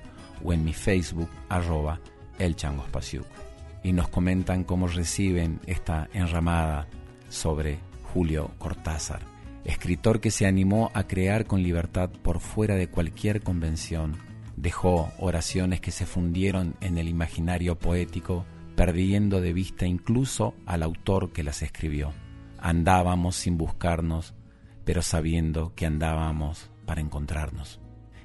o 0.44 0.54
en 0.54 0.66
mi 0.66 0.74
Facebook 0.74 1.30
arroba 1.50 2.00
el 2.40 2.56
changospasiuk. 2.56 3.28
Y 3.84 3.94
nos 3.94 4.08
comentan 4.08 4.64
cómo 4.64 4.88
reciben 4.88 5.60
esta 5.68 6.10
enramada 6.14 6.88
sobre 7.30 7.87
Julio 8.14 8.52
Cortázar, 8.58 9.22
escritor 9.66 10.22
que 10.22 10.32
se 10.32 10.46
animó 10.46 10.92
a 10.94 11.04
crear 11.04 11.46
con 11.46 11.62
libertad 11.62 12.10
por 12.10 12.40
fuera 12.40 12.76
de 12.76 12.88
cualquier 12.88 13.42
convención. 13.42 14.18
Dejó 14.56 15.12
oraciones 15.20 15.82
que 15.82 15.92
se 15.92 16.06
fundieron 16.06 16.76
en 16.82 16.98
el 16.98 17.10
imaginario 17.10 17.78
poético, 17.78 18.46
perdiendo 18.76 19.42
de 19.42 19.54
vista 19.54 19.86
incluso 19.86 20.56
al 20.66 20.84
autor 20.84 21.32
que 21.32 21.44
las 21.44 21.62
escribió. 21.62 22.14
Andábamos 22.60 23.36
sin 23.36 23.58
buscarnos, 23.58 24.34
pero 24.84 25.02
sabiendo 25.02 25.74
que 25.76 25.86
andábamos 25.86 26.72
para 26.86 27.02
encontrarnos. 27.02 27.80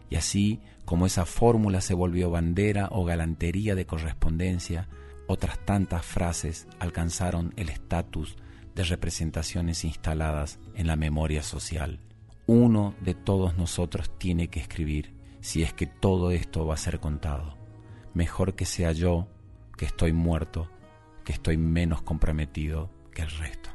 Y 0.09 0.17
así 0.17 0.61
como 0.85 1.07
esa 1.07 1.27
fórmula 1.27 1.81
se 1.81 1.95
volvió 1.95 2.31
bandera 2.31 2.89
o 2.93 3.05
galantería 3.05 3.75
de 3.75 3.87
correspondencia, 3.87 4.89
otras 5.27 5.59
tantas 5.65 6.05
frases 6.05 6.67
alcanzaron 6.79 7.53
el 7.57 7.69
estatus 7.69 8.37
de 8.75 8.85
representaciones 8.85 9.85
instaladas 9.85 10.59
en 10.75 10.87
la 10.87 10.97
memoria 10.97 11.43
social. 11.43 12.01
Uno 12.47 12.95
de 13.01 13.15
todos 13.15 13.57
nosotros 13.57 14.11
tiene 14.19 14.49
que 14.49 14.61
escribir 14.61 15.15
si 15.41 15.63
es 15.63 15.73
que 15.73 15.87
todo 15.87 16.31
esto 16.31 16.67
va 16.67 16.75
a 16.75 16.79
ser 16.79 17.01
contado. 17.01 17.57
Mejor 18.15 18.55
que 18.55 18.65
sea 18.65 18.93
yo, 18.93 19.29
que 19.77 19.85
estoy 19.85 20.13
muerto, 20.13 20.69
que 21.25 21.33
estoy 21.33 21.57
menos 21.57 22.03
comprometido 22.03 22.91
que 23.13 23.23
el 23.23 23.31
resto. 23.31 23.71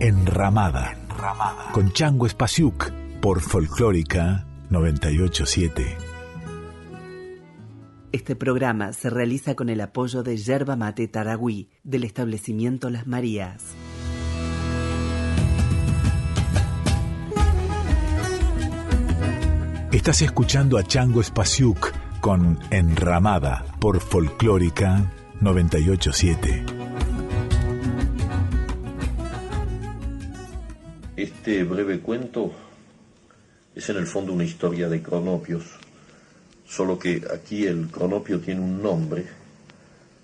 Enramada, 0.00 0.96
con 1.72 1.92
Chango 1.92 2.26
Espasiuk 2.26 2.90
por 3.20 3.40
Folclórica 3.40 4.46
987. 4.70 6.11
Este 8.12 8.36
programa 8.36 8.92
se 8.92 9.08
realiza 9.08 9.54
con 9.54 9.70
el 9.70 9.80
apoyo 9.80 10.22
de 10.22 10.36
Yerba 10.36 10.76
Mate 10.76 11.08
Taragüí 11.08 11.70
del 11.82 12.04
establecimiento 12.04 12.90
Las 12.90 13.06
Marías. 13.06 13.64
Estás 19.90 20.20
escuchando 20.20 20.76
a 20.76 20.82
Chango 20.82 21.22
Espasiuk 21.22 21.90
con 22.20 22.58
Enramada 22.70 23.64
por 23.80 23.98
Folclórica 24.00 25.10
987. 25.40 26.66
Este 31.16 31.64
breve 31.64 32.00
cuento 32.00 32.52
es 33.74 33.88
en 33.88 33.96
el 33.96 34.06
fondo 34.06 34.34
una 34.34 34.44
historia 34.44 34.90
de 34.90 35.02
cronopios 35.02 35.78
solo 36.74 36.98
que 36.98 37.22
aquí 37.30 37.66
el 37.66 37.88
cronopio 37.88 38.40
tiene 38.40 38.62
un 38.62 38.82
nombre, 38.82 39.26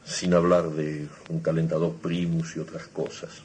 sin 0.03 0.33
hablar 0.33 0.71
de 0.71 1.07
un 1.29 1.41
calentador 1.41 1.93
primus 1.97 2.57
y 2.57 2.61
otras 2.61 2.87
cosas. 2.87 3.43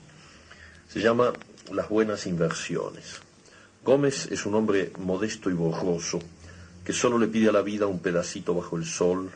Se 0.87 1.01
llama 1.01 1.33
Las 1.73 1.89
Buenas 1.89 2.25
Inversiones. 2.27 3.19
Gómez 3.83 4.31
es 4.31 4.45
un 4.45 4.55
hombre 4.55 4.93
modesto 4.99 5.49
y 5.49 5.53
borroso, 5.53 6.19
que 6.85 6.93
solo 6.93 7.17
le 7.17 7.27
pide 7.27 7.49
a 7.49 7.51
la 7.51 7.61
vida 7.61 7.87
un 7.87 7.99
pedacito 7.99 8.55
bajo 8.55 8.77
el 8.77 8.85
sol, 8.85 9.29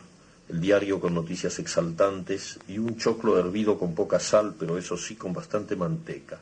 el 0.48 0.60
diario 0.62 0.98
con 0.98 1.12
noticias 1.12 1.58
exaltantes 1.58 2.58
y 2.68 2.78
un 2.78 2.96
choclo 2.96 3.38
hervido 3.38 3.78
con 3.78 3.94
poca 3.94 4.18
sal, 4.18 4.54
pero 4.58 4.78
eso 4.78 4.96
sí 4.96 5.14
con 5.14 5.34
bastante 5.34 5.76
manteca. 5.76 6.38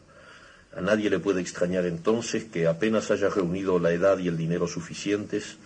A 0.76 0.80
nadie 0.80 1.10
le 1.10 1.18
puede 1.18 1.40
extrañar 1.40 1.86
entonces 1.86 2.44
que 2.44 2.68
apenas 2.68 3.10
haya 3.10 3.30
reunido 3.30 3.80
la 3.80 3.90
edad 3.90 4.18
y 4.18 4.28
el 4.28 4.36
dinero 4.36 4.68
suficientes, 4.68 5.56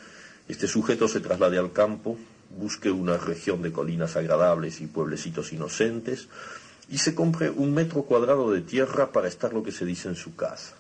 este 0.50 0.66
sujeto 0.66 1.08
se 1.08 1.20
traslade 1.20 1.58
al 1.58 1.72
campo, 1.72 2.18
busque 2.56 2.90
una 2.90 3.16
región 3.16 3.62
de 3.62 3.72
colinas 3.72 4.16
agradables 4.16 4.80
y 4.80 4.86
pueblecitos 4.86 5.52
inocentes, 5.52 6.28
y 6.88 6.98
se 6.98 7.14
compre 7.14 7.50
un 7.50 7.72
metro 7.72 8.02
cuadrado 8.02 8.50
de 8.50 8.60
tierra 8.60 9.12
para 9.12 9.28
estar 9.28 9.52
lo 9.52 9.62
que 9.62 9.72
se 9.72 9.84
dice 9.84 10.08
en 10.08 10.16
su 10.16 10.34
casa. 10.34 10.74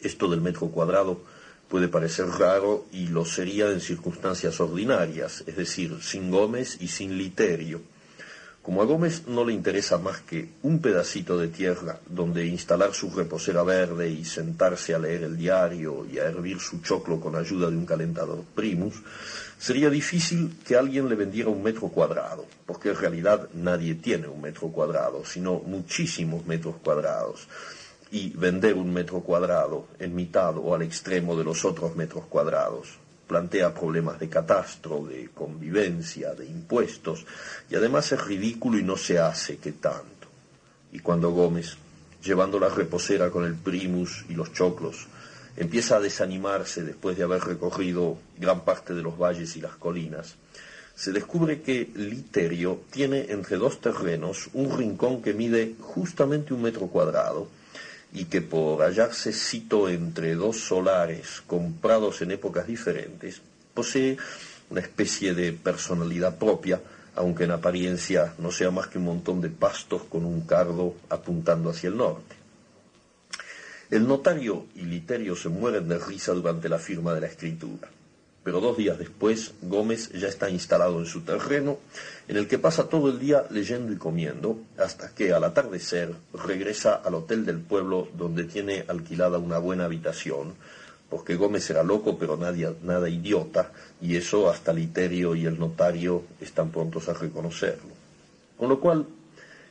Esto 0.00 0.28
del 0.28 0.40
metro 0.40 0.68
cuadrado 0.68 1.20
puede 1.68 1.88
parecer 1.88 2.26
raro 2.26 2.86
y 2.92 3.08
lo 3.08 3.24
sería 3.24 3.70
en 3.70 3.80
circunstancias 3.80 4.60
ordinarias, 4.60 5.44
es 5.46 5.56
decir, 5.56 5.98
sin 6.02 6.30
Gómez 6.30 6.78
y 6.80 6.88
sin 6.88 7.16
Literio 7.16 7.80
como 8.62 8.82
a 8.82 8.84
Gómez 8.84 9.26
no 9.26 9.44
le 9.44 9.54
interesa 9.54 9.98
más 9.98 10.20
que 10.20 10.50
un 10.62 10.80
pedacito 10.80 11.38
de 11.38 11.48
tierra 11.48 12.00
donde 12.06 12.46
instalar 12.46 12.92
su 12.92 13.10
reposera 13.10 13.62
verde 13.62 14.10
y 14.10 14.24
sentarse 14.24 14.94
a 14.94 14.98
leer 14.98 15.22
el 15.22 15.36
diario 15.36 16.04
y 16.04 16.18
a 16.18 16.24
hervir 16.24 16.60
su 16.60 16.82
choclo 16.82 17.18
con 17.18 17.34
ayuda 17.34 17.70
de 17.70 17.76
un 17.76 17.86
calentador 17.86 18.44
primus, 18.54 18.94
sería 19.58 19.88
difícil 19.88 20.56
que 20.66 20.76
alguien 20.76 21.08
le 21.08 21.14
vendiera 21.14 21.48
un 21.48 21.62
metro 21.62 21.88
cuadrado, 21.88 22.44
porque 22.66 22.90
en 22.90 22.96
realidad 22.96 23.48
nadie 23.54 23.94
tiene 23.94 24.28
un 24.28 24.42
metro 24.42 24.68
cuadrado, 24.68 25.24
sino 25.24 25.60
muchísimos 25.60 26.44
metros 26.46 26.76
cuadrados. 26.82 27.48
Y 28.10 28.30
vender 28.30 28.74
un 28.74 28.92
metro 28.92 29.20
cuadrado 29.20 29.86
en 29.98 30.14
mitad 30.14 30.56
o 30.56 30.74
al 30.74 30.82
extremo 30.82 31.36
de 31.36 31.44
los 31.44 31.64
otros 31.64 31.94
metros 31.94 32.24
cuadrados 32.26 32.98
plantea 33.28 33.74
problemas 33.74 34.18
de 34.18 34.28
catastro, 34.28 35.06
de 35.06 35.28
convivencia, 35.34 36.34
de 36.34 36.46
impuestos, 36.46 37.26
y 37.70 37.76
además 37.76 38.10
es 38.10 38.24
ridículo 38.24 38.78
y 38.78 38.82
no 38.82 38.96
se 38.96 39.18
hace 39.18 39.58
que 39.58 39.72
tanto. 39.72 40.26
Y 40.90 41.00
cuando 41.00 41.30
Gómez, 41.30 41.76
llevando 42.24 42.58
la 42.58 42.70
reposera 42.70 43.30
con 43.30 43.44
el 43.44 43.54
primus 43.54 44.24
y 44.28 44.32
los 44.32 44.52
choclos, 44.52 45.06
empieza 45.56 45.96
a 45.96 46.00
desanimarse 46.00 46.82
después 46.82 47.16
de 47.18 47.24
haber 47.24 47.42
recorrido 47.42 48.16
gran 48.38 48.64
parte 48.64 48.94
de 48.94 49.02
los 49.02 49.18
valles 49.18 49.56
y 49.56 49.60
las 49.60 49.76
colinas, 49.76 50.36
se 50.94 51.12
descubre 51.12 51.60
que 51.60 51.90
Literio 51.94 52.80
tiene 52.90 53.26
entre 53.28 53.56
dos 53.56 53.80
terrenos 53.80 54.48
un 54.54 54.76
rincón 54.76 55.22
que 55.22 55.34
mide 55.34 55.76
justamente 55.80 56.54
un 56.54 56.62
metro 56.62 56.88
cuadrado 56.88 57.46
y 58.12 58.24
que 58.26 58.40
por 58.40 58.82
hallarse 58.82 59.32
sito 59.32 59.88
entre 59.88 60.34
dos 60.34 60.60
solares 60.60 61.42
comprados 61.46 62.22
en 62.22 62.32
épocas 62.32 62.66
diferentes, 62.66 63.40
posee 63.74 64.16
una 64.70 64.80
especie 64.80 65.34
de 65.34 65.52
personalidad 65.52 66.36
propia, 66.38 66.80
aunque 67.14 67.44
en 67.44 67.50
apariencia 67.50 68.34
no 68.38 68.50
sea 68.50 68.70
más 68.70 68.86
que 68.86 68.98
un 68.98 69.04
montón 69.04 69.40
de 69.40 69.50
pastos 69.50 70.04
con 70.04 70.24
un 70.24 70.42
cardo 70.42 70.94
apuntando 71.08 71.70
hacia 71.70 71.88
el 71.88 71.96
norte. 71.96 72.36
El 73.90 74.06
notario 74.06 74.66
y 74.74 74.82
Literio 74.82 75.34
se 75.34 75.48
mueren 75.48 75.88
de 75.88 75.98
risa 75.98 76.32
durante 76.32 76.68
la 76.68 76.78
firma 76.78 77.14
de 77.14 77.22
la 77.22 77.26
escritura 77.26 77.88
pero 78.44 78.60
dos 78.60 78.76
días 78.76 78.98
después 78.98 79.52
Gómez 79.62 80.10
ya 80.12 80.28
está 80.28 80.48
instalado 80.48 80.98
en 80.98 81.06
su 81.06 81.22
terreno, 81.22 81.78
en 82.28 82.36
el 82.36 82.48
que 82.48 82.58
pasa 82.58 82.88
todo 82.88 83.10
el 83.10 83.18
día 83.18 83.44
leyendo 83.50 83.92
y 83.92 83.96
comiendo, 83.96 84.58
hasta 84.78 85.14
que 85.14 85.32
al 85.32 85.44
atardecer 85.44 86.14
regresa 86.32 86.94
al 86.94 87.14
hotel 87.14 87.44
del 87.44 87.60
pueblo 87.60 88.08
donde 88.16 88.44
tiene 88.44 88.84
alquilada 88.88 89.38
una 89.38 89.58
buena 89.58 89.84
habitación, 89.84 90.54
porque 91.10 91.36
Gómez 91.36 91.68
era 91.70 91.82
loco 91.82 92.18
pero 92.18 92.36
nadie, 92.36 92.74
nada 92.82 93.08
idiota, 93.08 93.72
y 94.00 94.16
eso 94.16 94.50
hasta 94.50 94.72
Literio 94.72 95.34
y 95.34 95.46
el 95.46 95.58
notario 95.58 96.24
están 96.40 96.70
prontos 96.70 97.08
a 97.08 97.14
reconocerlo. 97.14 97.90
Con 98.56 98.68
lo 98.68 98.80
cual, 98.80 99.06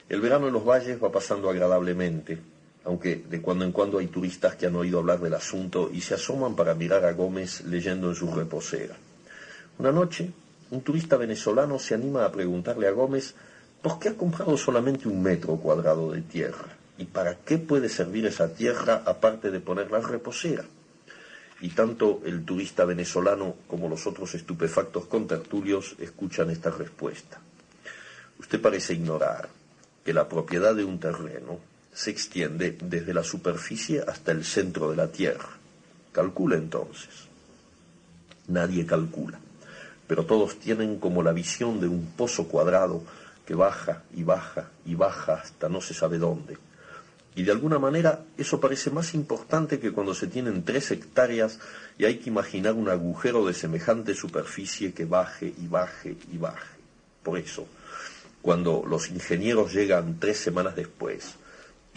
el 0.09 0.21
verano 0.21 0.47
en 0.47 0.53
los 0.53 0.65
valles 0.65 1.01
va 1.03 1.11
pasando 1.11 1.49
agradablemente, 1.49 2.39
aunque 2.87 3.17
de 3.17 3.41
cuando 3.41 3.65
en 3.65 3.73
cuando 3.73 3.99
hay 3.99 4.07
turistas 4.07 4.55
que 4.55 4.65
han 4.65 4.75
oído 4.77 4.99
hablar 4.99 5.19
del 5.19 5.33
asunto 5.33 5.89
y 5.91 5.99
se 5.99 6.13
asoman 6.13 6.55
para 6.55 6.73
mirar 6.73 7.03
a 7.03 7.11
Gómez 7.11 7.65
leyendo 7.65 8.07
en 8.07 8.15
su 8.15 8.33
reposera. 8.33 8.95
Una 9.77 9.91
noche, 9.91 10.31
un 10.71 10.81
turista 10.81 11.17
venezolano 11.17 11.79
se 11.79 11.95
anima 11.95 12.23
a 12.23 12.31
preguntarle 12.31 12.87
a 12.87 12.91
Gómez 12.91 13.35
por 13.81 13.99
qué 13.99 14.07
ha 14.07 14.15
comprado 14.15 14.55
solamente 14.55 15.09
un 15.09 15.21
metro 15.21 15.57
cuadrado 15.57 16.13
de 16.13 16.21
tierra 16.21 16.77
y 16.97 17.03
para 17.03 17.35
qué 17.35 17.57
puede 17.57 17.89
servir 17.89 18.25
esa 18.25 18.53
tierra 18.53 19.03
aparte 19.05 19.51
de 19.51 19.59
ponerla 19.59 19.97
en 19.97 20.07
reposera. 20.07 20.63
Y 21.59 21.69
tanto 21.71 22.21
el 22.25 22.45
turista 22.45 22.85
venezolano 22.85 23.55
como 23.67 23.89
los 23.89 24.07
otros 24.07 24.33
estupefactos 24.33 25.07
contertulios 25.07 25.97
escuchan 25.99 26.51
esta 26.51 26.69
respuesta. 26.69 27.41
Usted 28.39 28.61
parece 28.61 28.93
ignorar 28.93 29.49
que 30.05 30.13
la 30.13 30.29
propiedad 30.29 30.73
de 30.73 30.85
un 30.85 30.99
terreno 31.01 31.59
se 31.97 32.11
extiende 32.11 32.77
desde 32.79 33.11
la 33.11 33.23
superficie 33.23 34.03
hasta 34.07 34.31
el 34.31 34.45
centro 34.45 34.91
de 34.91 34.95
la 34.95 35.07
Tierra. 35.07 35.49
Calcula 36.11 36.55
entonces. 36.55 37.09
Nadie 38.49 38.85
calcula, 38.85 39.39
pero 40.05 40.23
todos 40.23 40.59
tienen 40.59 40.99
como 40.99 41.23
la 41.23 41.31
visión 41.31 41.79
de 41.81 41.87
un 41.87 42.05
pozo 42.15 42.47
cuadrado 42.47 43.01
que 43.47 43.55
baja 43.55 44.03
y 44.15 44.21
baja 44.21 44.69
y 44.85 44.93
baja 44.93 45.41
hasta 45.41 45.69
no 45.69 45.81
se 45.81 45.95
sabe 45.95 46.19
dónde. 46.19 46.59
Y 47.33 47.41
de 47.41 47.51
alguna 47.51 47.79
manera 47.79 48.21
eso 48.37 48.59
parece 48.59 48.91
más 48.91 49.15
importante 49.15 49.79
que 49.79 49.91
cuando 49.91 50.13
se 50.13 50.27
tienen 50.27 50.63
tres 50.63 50.91
hectáreas 50.91 51.59
y 51.97 52.05
hay 52.05 52.19
que 52.19 52.29
imaginar 52.29 52.73
un 52.73 52.89
agujero 52.89 53.43
de 53.43 53.55
semejante 53.55 54.13
superficie 54.13 54.93
que 54.93 55.05
baje 55.05 55.51
y 55.59 55.67
baje 55.67 56.15
y 56.31 56.37
baje. 56.37 56.77
Por 57.23 57.39
eso, 57.39 57.65
cuando 58.43 58.83
los 58.87 59.09
ingenieros 59.09 59.73
llegan 59.73 60.19
tres 60.19 60.37
semanas 60.37 60.75
después, 60.75 61.37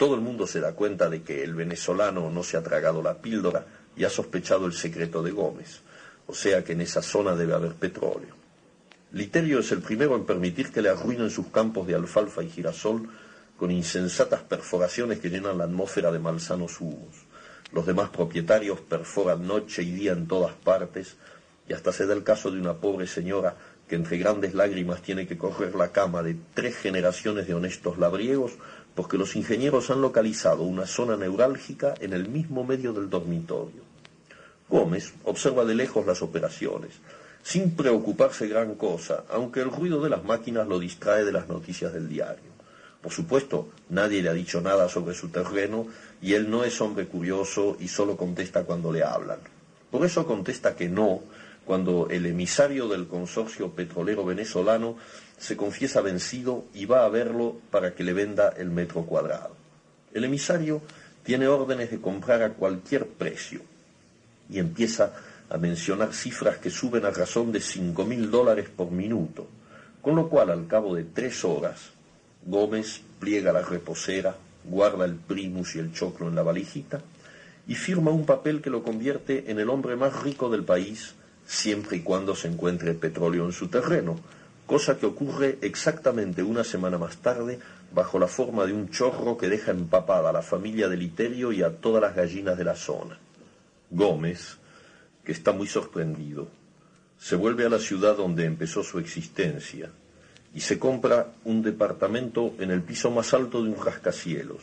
todo 0.01 0.15
el 0.15 0.21
mundo 0.21 0.47
se 0.47 0.59
da 0.59 0.73
cuenta 0.73 1.11
de 1.11 1.21
que 1.21 1.43
el 1.43 1.53
venezolano 1.53 2.31
no 2.31 2.41
se 2.41 2.57
ha 2.57 2.63
tragado 2.63 3.03
la 3.03 3.21
píldora 3.21 3.67
y 3.95 4.03
ha 4.03 4.09
sospechado 4.09 4.65
el 4.65 4.73
secreto 4.73 5.21
de 5.21 5.29
Gómez, 5.29 5.81
o 6.25 6.33
sea 6.33 6.63
que 6.63 6.73
en 6.73 6.81
esa 6.81 7.03
zona 7.03 7.35
debe 7.35 7.53
haber 7.53 7.75
petróleo. 7.75 8.33
Literio 9.11 9.59
es 9.59 9.71
el 9.71 9.83
primero 9.83 10.15
en 10.15 10.25
permitir 10.25 10.71
que 10.71 10.81
le 10.81 10.89
arruinen 10.89 11.29
sus 11.29 11.49
campos 11.49 11.85
de 11.85 11.93
alfalfa 11.93 12.41
y 12.41 12.49
girasol 12.49 13.11
con 13.55 13.69
insensatas 13.69 14.41
perforaciones 14.41 15.19
que 15.19 15.29
llenan 15.29 15.59
la 15.59 15.65
atmósfera 15.65 16.11
de 16.11 16.17
malsanos 16.17 16.81
humos. 16.81 17.13
Los 17.71 17.85
demás 17.85 18.09
propietarios 18.09 18.79
perforan 18.79 19.45
noche 19.45 19.83
y 19.83 19.91
día 19.91 20.13
en 20.13 20.27
todas 20.27 20.55
partes, 20.55 21.15
y 21.69 21.73
hasta 21.73 21.91
se 21.91 22.07
da 22.07 22.15
el 22.15 22.23
caso 22.23 22.49
de 22.49 22.59
una 22.59 22.73
pobre 22.73 23.05
señora 23.05 23.55
que 23.87 23.97
entre 23.97 24.17
grandes 24.17 24.55
lágrimas 24.55 25.03
tiene 25.03 25.27
que 25.27 25.37
correr 25.37 25.75
la 25.75 25.91
cama 25.91 26.23
de 26.23 26.37
tres 26.55 26.75
generaciones 26.77 27.45
de 27.45 27.53
honestos 27.53 27.99
labriegos 27.99 28.53
porque 28.95 29.17
los 29.17 29.35
ingenieros 29.35 29.89
han 29.89 30.01
localizado 30.01 30.63
una 30.63 30.85
zona 30.85 31.15
neurálgica 31.17 31.93
en 31.99 32.13
el 32.13 32.27
mismo 32.27 32.63
medio 32.63 32.93
del 32.93 33.09
dormitorio. 33.09 33.81
Gómez 34.69 35.13
observa 35.23 35.65
de 35.65 35.75
lejos 35.75 36.05
las 36.05 36.21
operaciones, 36.21 36.91
sin 37.43 37.75
preocuparse 37.75 38.47
gran 38.47 38.75
cosa, 38.75 39.23
aunque 39.29 39.61
el 39.61 39.71
ruido 39.71 40.01
de 40.01 40.09
las 40.09 40.23
máquinas 40.23 40.67
lo 40.67 40.79
distrae 40.79 41.25
de 41.25 41.31
las 41.31 41.47
noticias 41.47 41.93
del 41.93 42.07
diario. 42.07 42.51
Por 43.01 43.11
supuesto, 43.11 43.69
nadie 43.89 44.21
le 44.21 44.29
ha 44.29 44.33
dicho 44.33 44.61
nada 44.61 44.87
sobre 44.87 45.15
su 45.15 45.29
terreno 45.29 45.87
y 46.21 46.33
él 46.33 46.49
no 46.49 46.63
es 46.63 46.79
hombre 46.81 47.07
curioso 47.07 47.75
y 47.79 47.87
solo 47.87 48.15
contesta 48.15 48.63
cuando 48.63 48.91
le 48.91 49.03
hablan. 49.03 49.39
Por 49.89 50.05
eso 50.05 50.25
contesta 50.25 50.75
que 50.75 50.87
no 50.87 51.21
cuando 51.65 52.07
el 52.09 52.25
emisario 52.25 52.87
del 52.87 53.07
consorcio 53.07 53.71
petrolero 53.71 54.23
venezolano 54.23 54.97
se 55.41 55.57
confiesa 55.57 56.01
vencido 56.01 56.65
y 56.71 56.85
va 56.85 57.03
a 57.03 57.09
verlo 57.09 57.57
para 57.71 57.95
que 57.95 58.03
le 58.03 58.13
venda 58.13 58.49
el 58.49 58.69
metro 58.69 59.07
cuadrado. 59.07 59.55
El 60.13 60.23
emisario 60.23 60.83
tiene 61.23 61.47
órdenes 61.47 61.89
de 61.89 61.99
comprar 61.99 62.43
a 62.43 62.53
cualquier 62.53 63.07
precio 63.07 63.61
y 64.51 64.59
empieza 64.59 65.13
a 65.49 65.57
mencionar 65.57 66.13
cifras 66.13 66.59
que 66.59 66.69
suben 66.69 67.05
a 67.05 67.09
razón 67.09 67.51
de 67.51 67.59
cinco 67.59 68.05
mil 68.05 68.29
dólares 68.29 68.69
por 68.69 68.91
minuto, 68.91 69.47
con 70.03 70.15
lo 70.15 70.29
cual 70.29 70.51
al 70.51 70.67
cabo 70.67 70.93
de 70.93 71.05
tres 71.05 71.43
horas 71.43 71.89
Gómez 72.45 73.01
pliega 73.19 73.51
la 73.51 73.63
reposera, 73.63 74.35
guarda 74.63 75.05
el 75.05 75.15
primus 75.15 75.75
y 75.75 75.79
el 75.79 75.91
choclo 75.91 76.27
en 76.27 76.35
la 76.35 76.43
valijita 76.43 77.01
y 77.67 77.73
firma 77.73 78.11
un 78.11 78.27
papel 78.27 78.61
que 78.61 78.69
lo 78.69 78.83
convierte 78.83 79.49
en 79.49 79.59
el 79.59 79.71
hombre 79.71 79.95
más 79.95 80.21
rico 80.21 80.51
del 80.51 80.63
país 80.63 81.15
siempre 81.47 81.97
y 81.97 82.01
cuando 82.01 82.35
se 82.35 82.47
encuentre 82.47 82.93
petróleo 82.93 83.45
en 83.45 83.53
su 83.53 83.69
terreno, 83.69 84.19
cosa 84.65 84.97
que 84.97 85.05
ocurre 85.05 85.57
exactamente 85.61 86.43
una 86.43 86.63
semana 86.63 86.97
más 86.97 87.17
tarde 87.17 87.59
bajo 87.93 88.19
la 88.19 88.27
forma 88.27 88.65
de 88.65 88.73
un 88.73 88.89
chorro 88.89 89.37
que 89.37 89.49
deja 89.49 89.71
empapada 89.71 90.29
a 90.29 90.33
la 90.33 90.41
familia 90.41 90.87
de 90.87 90.97
Literio 90.97 91.51
y 91.51 91.61
a 91.61 91.75
todas 91.77 92.01
las 92.01 92.15
gallinas 92.15 92.57
de 92.57 92.63
la 92.63 92.75
zona. 92.75 93.19
Gómez, 93.89 94.57
que 95.23 95.33
está 95.33 95.51
muy 95.51 95.67
sorprendido, 95.67 96.47
se 97.19 97.35
vuelve 97.35 97.65
a 97.65 97.69
la 97.69 97.79
ciudad 97.79 98.17
donde 98.17 98.45
empezó 98.45 98.83
su 98.83 98.97
existencia 98.97 99.89
y 100.53 100.61
se 100.61 100.79
compra 100.79 101.27
un 101.45 101.61
departamento 101.61 102.53
en 102.59 102.71
el 102.71 102.81
piso 102.81 103.11
más 103.11 103.33
alto 103.33 103.63
de 103.63 103.69
un 103.69 103.83
rascacielos, 103.83 104.61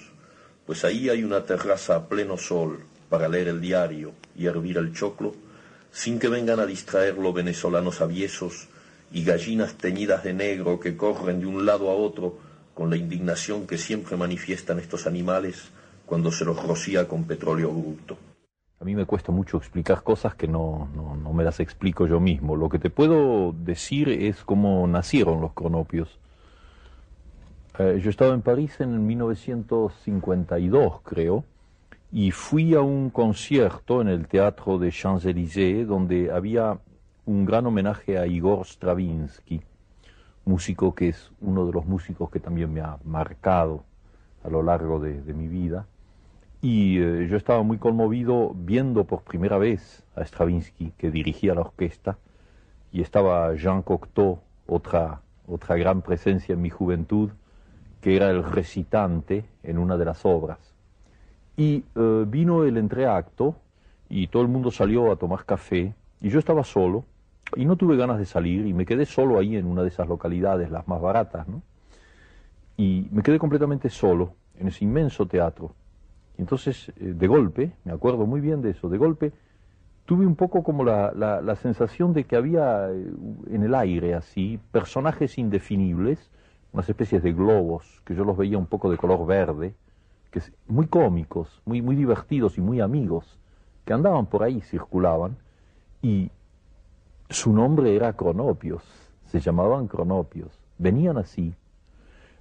pues 0.66 0.84
ahí 0.84 1.08
hay 1.08 1.24
una 1.24 1.44
terraza 1.44 1.96
a 1.96 2.08
pleno 2.08 2.36
sol 2.36 2.80
para 3.08 3.28
leer 3.28 3.48
el 3.48 3.60
diario 3.60 4.12
y 4.36 4.46
hervir 4.46 4.78
el 4.78 4.92
choclo, 4.92 5.34
sin 5.92 6.18
que 6.18 6.28
vengan 6.28 6.60
a 6.60 6.66
distraerlo 6.66 7.32
venezolanos 7.32 8.00
aviesos 8.00 8.68
y 9.12 9.24
gallinas 9.24 9.74
teñidas 9.74 10.24
de 10.24 10.34
negro 10.34 10.78
que 10.80 10.96
corren 10.96 11.40
de 11.40 11.46
un 11.46 11.64
lado 11.64 11.90
a 11.90 11.94
otro 11.94 12.38
con 12.74 12.90
la 12.90 12.96
indignación 12.96 13.66
que 13.66 13.78
siempre 13.78 14.16
manifiestan 14.16 14.78
estos 14.78 15.06
animales 15.06 15.70
cuando 16.06 16.30
se 16.30 16.44
los 16.44 16.62
rocía 16.62 17.08
con 17.08 17.24
petróleo 17.24 17.70
bruto. 17.70 18.16
A 18.80 18.84
mí 18.84 18.94
me 18.94 19.04
cuesta 19.06 19.32
mucho 19.32 19.56
explicar 19.56 20.04
cosas 20.04 20.36
que 20.36 20.46
no, 20.46 20.88
no, 20.94 21.32
me 21.32 21.42
las 21.42 21.58
explico 21.58 22.06
yo 22.06 22.20
mismo. 22.20 22.54
Lo 22.54 22.68
que 22.68 22.78
te 22.78 22.90
puedo 22.90 23.52
decir 23.52 24.08
es 24.08 24.44
cómo 24.44 24.86
nacieron 24.86 25.40
los 25.40 25.52
cronopios. 25.52 26.20
Eh, 27.78 28.00
yo 28.02 28.10
estaba 28.10 28.32
en 28.34 28.42
París 28.42 28.80
en 28.80 29.04
1952, 29.04 31.00
creo, 31.02 31.44
y 32.12 32.30
fui 32.30 32.74
a 32.74 32.80
un 32.80 33.10
concierto 33.10 34.00
en 34.00 34.08
el 34.08 34.28
Teatro 34.28 34.78
de 34.78 34.90
Champs-Élysées 34.92 35.84
donde 35.86 36.30
había 36.30 36.78
un 37.28 37.44
gran 37.44 37.66
homenaje 37.66 38.16
a 38.16 38.26
Igor 38.26 38.64
Stravinsky, 38.64 39.60
músico 40.46 40.94
que 40.94 41.10
es 41.10 41.30
uno 41.42 41.66
de 41.66 41.72
los 41.72 41.84
músicos 41.84 42.30
que 42.30 42.40
también 42.40 42.72
me 42.72 42.80
ha 42.80 42.96
marcado 43.04 43.84
a 44.42 44.48
lo 44.48 44.62
largo 44.62 44.98
de, 44.98 45.34
mi 45.34 45.46
vida. 45.46 45.86
Y 46.62 46.98
eh, 46.98 47.28
yo 47.28 47.36
estaba 47.36 47.62
muy 47.62 47.76
conmovido 47.76 48.52
viendo 48.54 49.04
por 49.04 49.20
primera 49.20 49.58
vez 49.58 50.02
a 50.16 50.24
Stravinsky, 50.24 50.92
que 50.96 51.10
dirigía 51.10 51.54
la 51.54 51.60
orquesta, 51.60 52.16
y 52.92 53.02
estaba 53.02 53.54
Jean 53.56 53.82
Cocteau, 53.82 54.38
otra, 54.66 55.20
otra 55.46 55.76
gran 55.76 56.00
presencia 56.00 56.54
en 56.54 56.62
mi 56.62 56.70
juventud, 56.70 57.28
que 58.00 58.16
era 58.16 58.30
el 58.30 58.42
recitante 58.42 59.44
en 59.62 59.76
una 59.76 59.98
de 59.98 60.04
las 60.06 60.24
obras. 60.24 60.58
Y 61.58 61.84
eh, 61.94 62.24
vino 62.26 62.64
el 62.64 62.78
entreacto 62.78 63.54
y 64.08 64.28
todo 64.28 64.40
el 64.40 64.48
mundo 64.48 64.70
salió 64.70 65.12
a 65.12 65.16
tomar 65.16 65.44
café 65.44 65.92
y 66.22 66.30
yo 66.30 66.38
estaba 66.38 66.64
solo 66.64 67.04
y 67.56 67.64
no 67.64 67.76
tuve 67.76 67.96
ganas 67.96 68.18
de 68.18 68.26
salir 68.26 68.66
y 68.66 68.72
me 68.72 68.86
quedé 68.86 69.06
solo 69.06 69.38
ahí 69.38 69.56
en 69.56 69.66
una 69.66 69.82
de 69.82 69.88
esas 69.88 70.08
localidades, 70.08 70.70
las 70.70 70.86
más 70.88 71.00
baratas, 71.00 71.48
¿no? 71.48 71.62
Y 72.76 73.08
me 73.10 73.22
quedé 73.22 73.38
completamente 73.38 73.88
solo 73.90 74.34
en 74.58 74.68
ese 74.68 74.84
inmenso 74.84 75.26
teatro. 75.26 75.74
Y 76.36 76.42
entonces, 76.42 76.90
eh, 76.90 77.14
de 77.16 77.26
golpe, 77.26 77.72
me 77.84 77.92
acuerdo 77.92 78.26
muy 78.26 78.40
bien 78.40 78.62
de 78.62 78.70
eso, 78.70 78.88
de 78.88 78.98
golpe 78.98 79.32
tuve 80.08 80.26
un 80.26 80.36
poco 80.36 80.62
como 80.62 80.84
la, 80.84 81.12
la, 81.12 81.56
sensación 81.56 82.14
de 82.14 82.24
que 82.24 82.34
había 82.34 82.88
eh, 82.90 83.12
en 83.50 83.62
el 83.62 83.74
aire 83.74 84.14
así 84.14 84.58
personajes 84.72 85.36
indefinibles, 85.36 86.30
unas 86.72 86.88
especies 86.88 87.22
de 87.22 87.34
globos, 87.34 88.00
que 88.06 88.14
yo 88.14 88.24
los 88.24 88.34
veía 88.34 88.56
un 88.56 88.64
poco 88.64 88.90
de 88.90 88.96
color 88.96 89.26
verde, 89.26 89.74
que 90.30 90.40
muy 90.66 90.86
cómicos, 90.86 91.60
muy, 91.66 91.82
muy 91.82 91.94
divertidos 91.94 92.56
y 92.56 92.62
muy 92.62 92.80
amigos, 92.80 93.38
que 93.84 93.92
andaban 93.92 94.24
por 94.24 94.42
ahí, 94.42 94.62
circulaban, 94.62 95.36
y 96.00 96.30
su 97.30 97.52
nombre 97.52 97.94
era 97.94 98.12
Cronopios, 98.14 98.82
se 99.26 99.40
llamaban 99.40 99.86
Cronopios, 99.88 100.52
venían 100.78 101.18
así. 101.18 101.54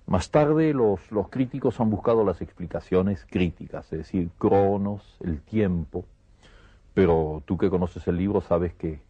Más 0.05 0.31
tarde 0.31 0.73
los, 0.73 1.11
los 1.11 1.27
críticos 1.29 1.79
han 1.81 1.89
buscado 1.89 2.23
las 2.23 2.41
explicaciones 2.41 3.25
críticas, 3.29 3.91
es 3.91 3.99
decir, 3.99 4.29
Cronos, 4.37 5.17
el 5.21 5.41
tiempo, 5.41 6.05
pero 6.93 7.43
tú 7.45 7.57
que 7.57 7.69
conoces 7.69 8.07
el 8.07 8.17
libro 8.17 8.41
sabes 8.41 8.73
que, 8.73 9.01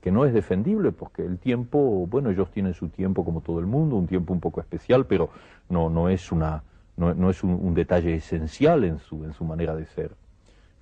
que, 0.00 0.10
no 0.10 0.24
es 0.24 0.32
defendible 0.32 0.92
porque 0.92 1.22
el 1.22 1.38
tiempo, 1.38 2.06
bueno, 2.06 2.30
ellos 2.30 2.50
tienen 2.50 2.74
su 2.74 2.88
tiempo 2.88 3.24
como 3.24 3.40
todo 3.40 3.58
el 3.58 3.66
mundo, 3.66 3.96
un 3.96 4.06
tiempo 4.06 4.32
un 4.32 4.40
poco 4.40 4.60
especial, 4.60 5.06
pero 5.06 5.30
no, 5.68 5.90
no 5.90 6.08
es, 6.08 6.32
una, 6.32 6.62
no, 6.96 7.28
es 7.28 7.44
un, 7.44 7.74
detalle 7.74 8.14
esencial 8.14 8.84
en 8.84 8.98
su, 8.98 9.24
en 9.24 9.32
su 9.34 9.44
manera 9.44 9.74
de 9.74 9.86
ser. 9.86 10.12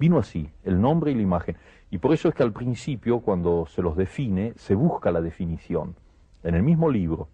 Vino 0.03 0.19
así, 0.19 0.51
el 0.65 0.81
nombre 0.81 1.13
y 1.13 1.15
la 1.15 1.23
imagen. 1.23 1.57
Y 1.89 1.99
por 1.99 2.13
eso 2.13 2.29
es 2.29 2.35
que 2.35 2.43
al 2.43 2.53
principio, 2.53 3.21
cuando 3.21 3.67
se 3.67 3.83
los 3.83 3.97
define, 3.97 4.53
se 4.57 4.75
busca 4.75 5.13
la 5.13 5.21
definición. 5.21 5.95
En 6.43 6.57
el 6.57 6.65
mismo 6.65 6.91
libro, 6.91 7.29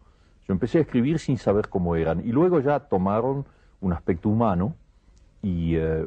yo 0.47 0.53
empecé 0.53 0.77
a 0.77 0.83
escribir 0.83 1.19
sin 1.19 1.39
saber 1.39 1.71
cómo 1.71 1.97
eran, 1.97 2.21
y 2.21 2.31
luego 2.31 2.61
ya 2.61 2.81
tomaron 2.81 3.47
un 3.81 3.95
aspecto 3.95 4.29
humano 4.29 4.75
y 5.41 5.77
eh, 5.77 6.07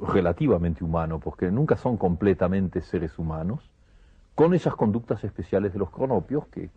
relativamente 0.00 0.84
humano, 0.84 1.18
porque 1.18 1.50
nunca 1.50 1.74
son 1.74 1.96
completamente 1.96 2.82
seres 2.82 3.18
humanos, 3.18 3.68
con 4.36 4.54
esas 4.54 4.76
conductas 4.76 5.24
especiales 5.24 5.72
de 5.72 5.80
los 5.80 5.90
cronopios, 5.90 6.46
que 6.52 6.70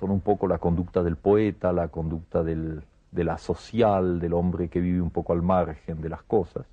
son 0.00 0.10
un 0.10 0.22
poco 0.22 0.48
la 0.48 0.56
conducta 0.56 1.02
del 1.02 1.16
poeta, 1.16 1.70
la 1.74 1.88
conducta 1.88 2.42
del, 2.42 2.82
de 3.12 3.24
la 3.24 3.36
social, 3.36 4.20
del 4.20 4.32
hombre 4.32 4.70
que 4.70 4.80
vive 4.80 5.02
un 5.02 5.10
poco 5.10 5.34
al 5.34 5.42
margen 5.42 6.00
de 6.00 6.08
las 6.08 6.22
cosas, 6.22 6.64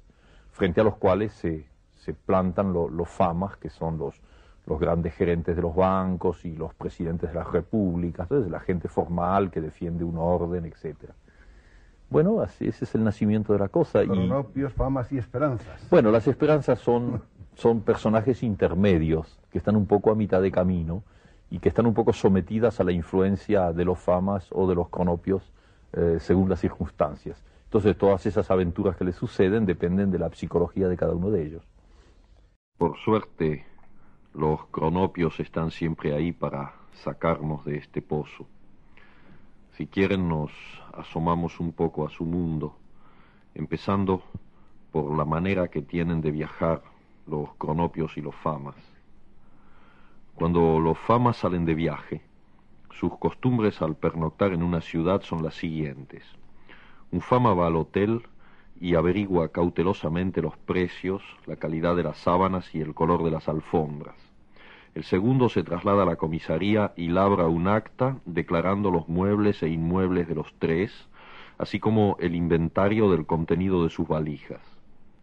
frente 0.54 0.80
a 0.80 0.86
los 0.86 0.96
cuales 0.96 1.34
se, 1.34 1.70
se 2.02 2.14
plantan 2.14 2.74
los 2.74 3.10
famas, 3.10 3.58
que 3.58 3.70
son 3.70 3.98
los, 3.98 4.20
los 4.66 4.80
grandes 4.80 5.14
gerentes 5.14 5.56
de 5.56 5.62
los 5.62 5.76
bancos 5.76 6.46
y 6.46 6.56
los 6.56 6.74
presidentes 6.74 7.30
de 7.30 7.36
las 7.36 7.52
repúblicas, 7.52 8.26
entonces 8.26 8.52
la 8.52 8.60
gente 8.60 8.88
formal 8.88 9.52
que 9.52 9.62
defiende 9.62 10.04
un 10.04 10.18
orden, 10.18 10.66
etcétera. 10.66 11.14
Bueno, 12.10 12.42
así, 12.42 12.68
ese 12.68 12.86
es 12.86 12.96
el 12.96 13.04
nacimiento 13.04 13.54
de 13.54 13.60
la 13.60 13.70
cosa. 13.70 14.04
Cronopios, 14.04 14.74
famas 14.74 15.12
y 15.14 15.18
esperanzas. 15.18 15.88
Bueno, 15.90 16.12
las 16.12 16.28
esperanzas 16.28 16.80
son, 16.80 17.22
son 17.54 17.82
personajes 17.82 18.44
intermedios 18.44 19.40
que 19.50 19.60
están 19.60 19.76
un 19.76 19.86
poco 19.86 20.12
a 20.12 20.16
mitad 20.16 20.42
de 20.42 20.52
camino 20.52 21.04
y 21.50 21.60
que 21.60 21.70
están 21.70 21.86
un 21.86 21.94
poco 21.94 22.12
sometidas 22.14 22.80
a 22.80 22.84
la 22.84 22.92
influencia 22.92 23.72
de 23.72 23.86
los 23.86 24.00
famas 24.00 24.50
o 24.52 24.68
de 24.68 24.76
los 24.76 24.90
cronopios 24.90 25.54
eh, 25.94 26.18
según 26.20 26.50
las 26.50 26.60
circunstancias. 26.60 27.42
Entonces 27.66 27.98
todas 27.98 28.26
esas 28.26 28.52
aventuras 28.52 28.98
que 28.98 29.06
les 29.06 29.16
suceden 29.16 29.66
dependen 29.66 30.12
de 30.12 30.20
la 30.20 30.30
psicología 30.32 30.90
de 30.90 30.98
cada 30.98 31.14
uno 31.14 31.30
de 31.30 31.46
ellos. 31.46 31.64
Por 32.82 32.98
suerte, 32.98 33.64
los 34.34 34.66
cronopios 34.72 35.40
están 35.40 35.70
siempre 35.70 36.16
ahí 36.16 36.32
para 36.32 36.74
sacarnos 36.94 37.64
de 37.64 37.78
este 37.78 38.02
pozo. 38.02 38.48
Si 39.74 39.86
quieren 39.86 40.28
nos 40.28 40.52
asomamos 40.92 41.60
un 41.60 41.74
poco 41.74 42.08
a 42.08 42.10
su 42.10 42.26
mundo, 42.26 42.76
empezando 43.54 44.24
por 44.92 45.16
la 45.16 45.26
manera 45.26 45.68
que 45.68 45.84
tienen 45.84 46.22
de 46.22 46.32
viajar 46.32 46.82
los 47.28 47.54
cronopios 47.54 48.18
y 48.18 48.22
los 48.22 48.34
famas. 48.34 48.78
Cuando 50.34 50.80
los 50.80 50.98
famas 50.98 51.38
salen 51.38 51.66
de 51.66 51.76
viaje, 51.76 52.24
sus 52.90 53.16
costumbres 53.20 53.80
al 53.84 53.96
pernoctar 53.96 54.54
en 54.54 54.64
una 54.64 54.82
ciudad 54.82 55.22
son 55.22 55.44
las 55.44 55.54
siguientes. 55.54 56.26
Un 57.12 57.22
fama 57.22 57.54
va 57.54 57.68
al 57.68 57.76
hotel 57.76 58.24
y 58.82 58.96
averigua 58.96 59.50
cautelosamente 59.50 60.42
los 60.42 60.58
precios, 60.58 61.22
la 61.46 61.56
calidad 61.56 61.96
de 61.96 62.02
las 62.02 62.18
sábanas 62.18 62.74
y 62.74 62.82
el 62.82 62.96
color 62.96 63.24
de 63.24 63.30
las 63.30 63.48
alfombras. 63.48 64.16
El 64.96 65.04
segundo 65.04 65.50
se 65.50 65.64
traslada 65.64 66.02
a 66.02 66.06
la 66.08 66.16
comisaría 66.16 66.92
y 66.98 67.08
labra 67.08 67.48
un 67.48 67.68
acta 67.68 68.18
declarando 68.26 68.90
los 68.90 69.08
muebles 69.08 69.62
e 69.62 69.70
inmuebles 69.70 70.28
de 70.28 70.34
los 70.34 70.52
tres, 70.58 71.08
así 71.60 71.80
como 71.80 72.18
el 72.20 72.36
inventario 72.36 73.12
del 73.12 73.28
contenido 73.28 73.84
de 73.84 73.92
sus 73.92 74.08
valijas. 74.08 74.62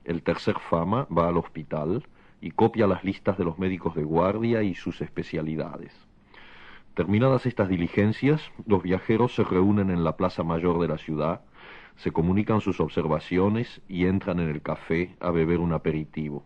El 0.05 0.23
tercer 0.23 0.59
fama 0.61 1.09
va 1.15 1.27
al 1.27 1.37
hospital 1.37 2.05
y 2.41 2.53
copia 2.53 2.87
las 2.87 3.03
listas 3.03 3.37
de 3.39 3.45
los 3.45 3.59
médicos 3.59 3.97
de 3.97 4.05
guardia 4.05 4.63
y 4.63 4.77
sus 4.77 5.03
especialidades. 5.03 5.93
Terminadas 6.95 7.45
estas 7.45 7.69
diligencias, 7.69 8.41
los 8.67 8.85
viajeros 8.85 9.35
se 9.35 9.43
reúnen 9.43 9.91
en 9.91 10.05
la 10.05 10.17
plaza 10.17 10.45
mayor 10.45 10.81
de 10.81 10.89
la 10.89 10.99
ciudad, 10.99 11.41
se 11.99 12.11
comunican 12.11 12.61
sus 12.61 12.81
observaciones 12.81 13.81
y 13.89 14.07
entran 14.07 14.41
en 14.41 14.49
el 14.49 14.63
café 14.63 15.15
a 15.21 15.31
beber 15.31 15.61
un 15.61 15.73
aperitivo 15.73 16.43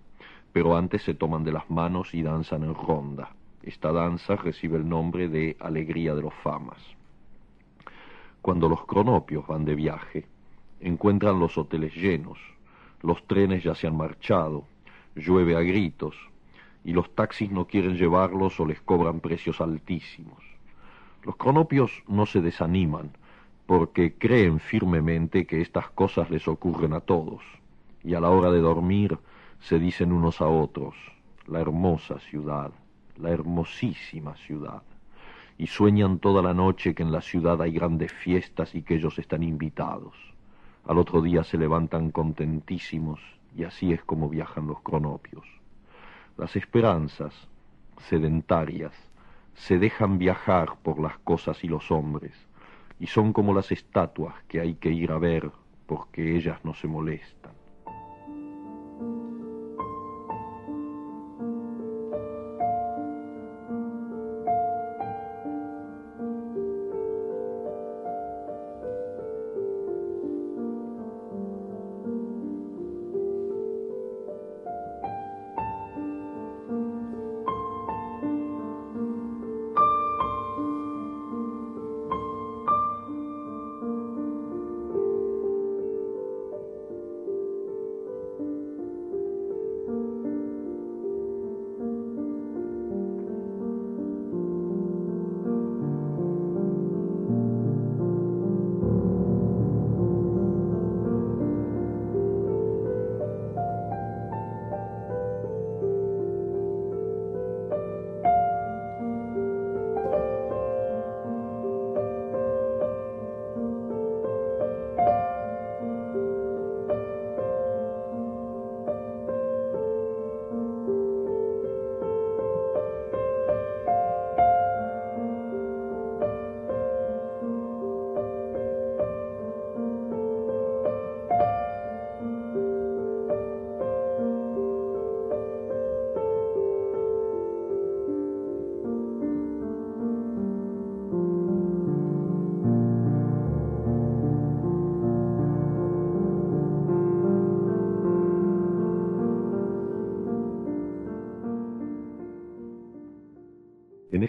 pero 0.52 0.76
antes 0.76 1.02
se 1.02 1.14
toman 1.14 1.44
de 1.44 1.52
las 1.52 1.68
manos 1.70 2.14
y 2.14 2.22
danzan 2.22 2.62
en 2.64 2.74
ronda. 2.74 3.30
Esta 3.62 3.92
danza 3.92 4.36
recibe 4.36 4.76
el 4.76 4.88
nombre 4.88 5.28
de 5.28 5.56
Alegría 5.60 6.14
de 6.14 6.22
los 6.22 6.34
Famas. 6.34 6.78
Cuando 8.42 8.68
los 8.68 8.84
cronopios 8.84 9.46
van 9.46 9.64
de 9.64 9.74
viaje, 9.74 10.26
encuentran 10.80 11.38
los 11.38 11.56
hoteles 11.56 11.94
llenos, 11.94 12.38
los 13.02 13.26
trenes 13.26 13.62
ya 13.62 13.74
se 13.74 13.86
han 13.86 13.96
marchado, 13.96 14.64
llueve 15.14 15.56
a 15.56 15.60
gritos, 15.60 16.16
y 16.84 16.92
los 16.92 17.14
taxis 17.14 17.50
no 17.50 17.66
quieren 17.66 17.96
llevarlos 17.96 18.58
o 18.58 18.66
les 18.66 18.80
cobran 18.80 19.20
precios 19.20 19.60
altísimos. 19.60 20.42
Los 21.22 21.36
cronopios 21.36 22.02
no 22.08 22.26
se 22.26 22.40
desaniman, 22.40 23.12
porque 23.72 24.18
creen 24.18 24.60
firmemente 24.60 25.46
que 25.46 25.62
estas 25.62 25.88
cosas 25.88 26.28
les 26.28 26.46
ocurren 26.46 26.92
a 26.92 27.00
todos, 27.00 27.40
y 28.04 28.12
a 28.12 28.20
la 28.20 28.28
hora 28.28 28.50
de 28.50 28.60
dormir 28.60 29.18
se 29.60 29.78
dicen 29.78 30.12
unos 30.12 30.42
a 30.42 30.46
otros, 30.46 30.94
la 31.46 31.58
hermosa 31.58 32.18
ciudad, 32.18 32.70
la 33.16 33.30
hermosísima 33.30 34.36
ciudad, 34.36 34.82
y 35.56 35.68
sueñan 35.68 36.18
toda 36.18 36.42
la 36.42 36.52
noche 36.52 36.94
que 36.94 37.02
en 37.02 37.12
la 37.12 37.22
ciudad 37.22 37.62
hay 37.62 37.72
grandes 37.72 38.12
fiestas 38.12 38.74
y 38.74 38.82
que 38.82 38.96
ellos 38.96 39.18
están 39.18 39.42
invitados. 39.42 40.16
Al 40.84 40.98
otro 40.98 41.22
día 41.22 41.42
se 41.42 41.56
levantan 41.56 42.10
contentísimos 42.10 43.20
y 43.56 43.64
así 43.64 43.94
es 43.94 44.04
como 44.04 44.28
viajan 44.28 44.66
los 44.66 44.82
cronopios. 44.82 45.46
Las 46.36 46.56
esperanzas, 46.56 47.48
sedentarias, 47.96 48.92
se 49.54 49.78
dejan 49.78 50.18
viajar 50.18 50.76
por 50.82 51.00
las 51.00 51.16
cosas 51.20 51.64
y 51.64 51.68
los 51.68 51.90
hombres, 51.90 52.34
y 53.02 53.08
son 53.08 53.32
como 53.32 53.52
las 53.52 53.72
estatuas 53.72 54.44
que 54.46 54.60
hay 54.60 54.74
que 54.74 54.92
ir 54.92 55.10
a 55.10 55.18
ver 55.18 55.50
porque 55.86 56.36
ellas 56.36 56.60
no 56.62 56.72
se 56.72 56.86
molestan. 56.86 57.50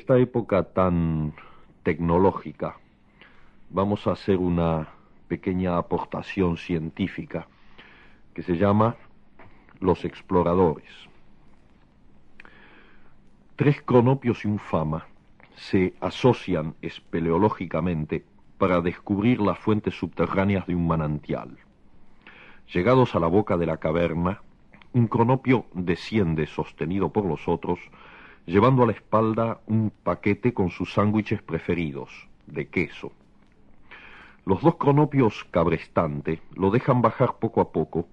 Esta 0.04 0.18
época 0.18 0.64
tan 0.64 1.32
tecnológica, 1.84 2.76
vamos 3.70 4.06
a 4.06 4.12
hacer 4.12 4.38
una 4.38 4.90
pequeña 5.30 5.78
aportación 5.78 6.58
científica 6.58 7.48
que 8.34 8.44
se 8.44 8.58
llama 8.58 8.98
Los 9.80 10.04
exploradores. 10.04 10.90
Tres 13.56 13.82
cronopios 13.82 14.44
y 14.44 14.50
un 14.50 14.60
fama 14.60 15.08
se 15.56 15.94
asocian 16.02 16.76
espeleológicamente 16.82 18.26
para 18.58 18.82
descubrir 18.82 19.40
las 19.40 19.58
fuentes 19.58 19.98
subterráneas 19.98 20.68
de 20.68 20.76
un 20.76 20.86
manantial. 20.86 21.56
Llegados 22.74 23.16
a 23.16 23.22
la 23.22 23.28
boca 23.28 23.56
de 23.56 23.68
la 23.68 23.78
caverna, 23.78 24.42
un 24.92 25.08
cronopio 25.08 25.66
desciende 25.74 26.46
sostenido 26.46 27.14
por 27.14 27.24
los 27.24 27.48
otros, 27.48 27.80
llevando 28.46 28.84
a 28.84 28.88
la 28.88 28.92
espalda 28.92 29.62
un 29.68 29.92
paquete 30.04 30.54
con 30.54 30.70
sus 30.70 30.94
sándwiches 30.94 31.42
preferidos, 31.42 32.28
de 32.48 32.68
queso. 32.68 33.12
Los 34.46 34.62
dos 34.62 34.76
cronopios 34.76 35.46
cabrestante 35.52 36.42
lo 36.56 36.70
dejan 36.70 37.02
bajar 37.02 37.36
poco 37.40 37.62
a 37.62 37.72
poco 37.72 38.08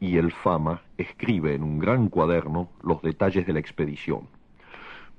y 0.00 0.16
el 0.16 0.32
Fama 0.32 0.82
escribe 0.96 1.54
en 1.54 1.62
un 1.62 1.78
gran 1.78 2.08
cuaderno 2.08 2.70
los 2.82 3.02
detalles 3.02 3.46
de 3.46 3.52
la 3.52 3.58
expedición. 3.60 4.26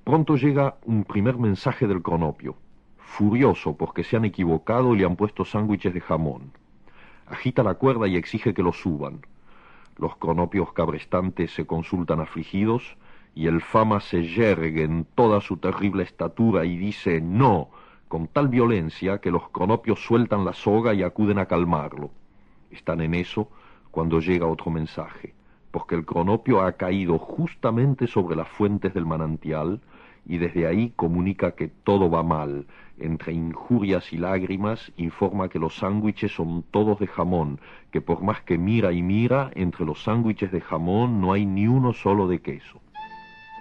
Pronto 0.03 0.35
llega 0.35 0.77
un 0.85 1.03
primer 1.03 1.37
mensaje 1.37 1.87
del 1.87 2.01
cronopio, 2.01 2.55
furioso 2.97 3.77
porque 3.77 4.03
se 4.03 4.17
han 4.17 4.25
equivocado 4.25 4.95
y 4.95 4.99
le 4.99 5.05
han 5.05 5.15
puesto 5.15 5.45
sándwiches 5.45 5.93
de 5.93 6.01
jamón. 6.01 6.51
Agita 7.27 7.63
la 7.63 7.75
cuerda 7.75 8.07
y 8.07 8.15
exige 8.15 8.53
que 8.53 8.63
lo 8.63 8.73
suban. 8.73 9.21
Los 9.97 10.15
cronopios 10.17 10.73
cabrestantes 10.73 11.53
se 11.53 11.65
consultan 11.65 12.19
afligidos 12.19 12.97
y 13.35 13.47
el 13.47 13.61
Fama 13.61 13.99
se 13.99 14.23
yergue 14.23 14.83
en 14.83 15.05
toda 15.13 15.41
su 15.41 15.57
terrible 15.57 16.03
estatura 16.03 16.63
y 16.63 16.77
dice 16.77 17.19
no, 17.19 17.69
con 18.07 18.27
tal 18.27 18.47
violencia 18.47 19.19
que 19.19 19.29
los 19.29 19.49
cronopios 19.49 19.99
sueltan 20.05 20.45
la 20.45 20.53
soga 20.53 20.93
y 20.93 21.03
acuden 21.03 21.37
a 21.37 21.45
calmarlo. 21.45 22.11
Están 22.71 23.01
en 23.01 23.13
eso 23.13 23.49
cuando 23.91 24.21
llega 24.21 24.47
otro 24.47 24.71
mensaje, 24.71 25.33
porque 25.71 25.95
el 25.95 26.05
cronopio 26.05 26.61
ha 26.61 26.71
caído 26.73 27.17
justamente 27.17 28.07
sobre 28.07 28.37
las 28.37 28.47
fuentes 28.47 28.93
del 28.93 29.05
manantial 29.05 29.81
y 30.25 30.37
desde 30.37 30.65
ahí 30.65 30.93
comunica 30.95 31.51
que 31.55 31.67
todo 31.67 32.09
va 32.09 32.23
mal. 32.23 32.65
Entre 32.97 33.33
injurias 33.33 34.13
y 34.13 34.17
lágrimas 34.17 34.93
informa 34.95 35.49
que 35.49 35.59
los 35.59 35.75
sándwiches 35.75 36.33
son 36.33 36.63
todos 36.71 36.99
de 36.99 37.07
jamón, 37.07 37.59
que 37.91 37.99
por 37.99 38.23
más 38.23 38.41
que 38.43 38.57
mira 38.57 38.93
y 38.93 39.03
mira, 39.03 39.51
entre 39.55 39.85
los 39.85 40.03
sándwiches 40.03 40.53
de 40.53 40.61
jamón 40.61 41.19
no 41.19 41.33
hay 41.33 41.45
ni 41.45 41.67
uno 41.67 41.91
solo 41.91 42.29
de 42.29 42.39
queso. 42.39 42.79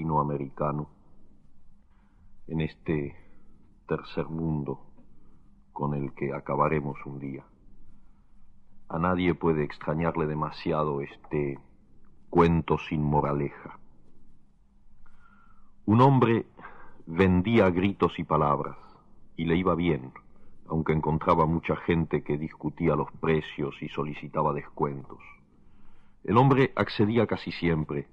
latinoamericano, 0.00 0.88
en 2.46 2.62
este 2.62 3.14
tercer 3.86 4.26
mundo 4.26 4.80
con 5.72 5.94
el 5.94 6.14
que 6.14 6.32
acabaremos 6.32 6.96
un 7.04 7.18
día. 7.18 7.44
A 8.88 8.98
nadie 8.98 9.34
puede 9.34 9.62
extrañarle 9.62 10.26
demasiado 10.26 11.02
este 11.02 11.58
cuento 12.30 12.78
sin 12.78 13.02
moraleja. 13.02 13.78
Un 15.84 16.00
hombre 16.00 16.46
vendía 17.06 17.68
gritos 17.70 18.18
y 18.18 18.24
palabras, 18.24 18.78
y 19.36 19.44
le 19.44 19.56
iba 19.56 19.74
bien, 19.74 20.12
aunque 20.66 20.92
encontraba 20.94 21.44
mucha 21.44 21.76
gente 21.76 22.22
que 22.22 22.38
discutía 22.38 22.96
los 22.96 23.10
precios 23.20 23.74
y 23.82 23.88
solicitaba 23.88 24.54
descuentos 24.54 25.18
El 26.24 26.38
hombre 26.38 26.72
accedía 26.74 27.26
casi 27.26 27.52
siempre, 27.52 28.08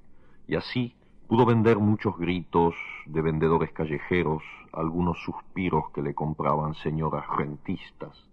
y 0.48 0.56
así 0.56 0.97
pudo 1.28 1.46
vender 1.46 1.78
muchos 1.78 2.18
gritos 2.18 2.74
de 3.06 3.22
vendedores 3.22 3.74
callejeros, 3.74 4.44
algunos 4.72 5.22
suspiros 5.24 5.92
que 5.92 6.02
le 6.02 6.16
compraban 6.16 6.74
señoras 6.76 7.26
rentistas, 7.38 8.28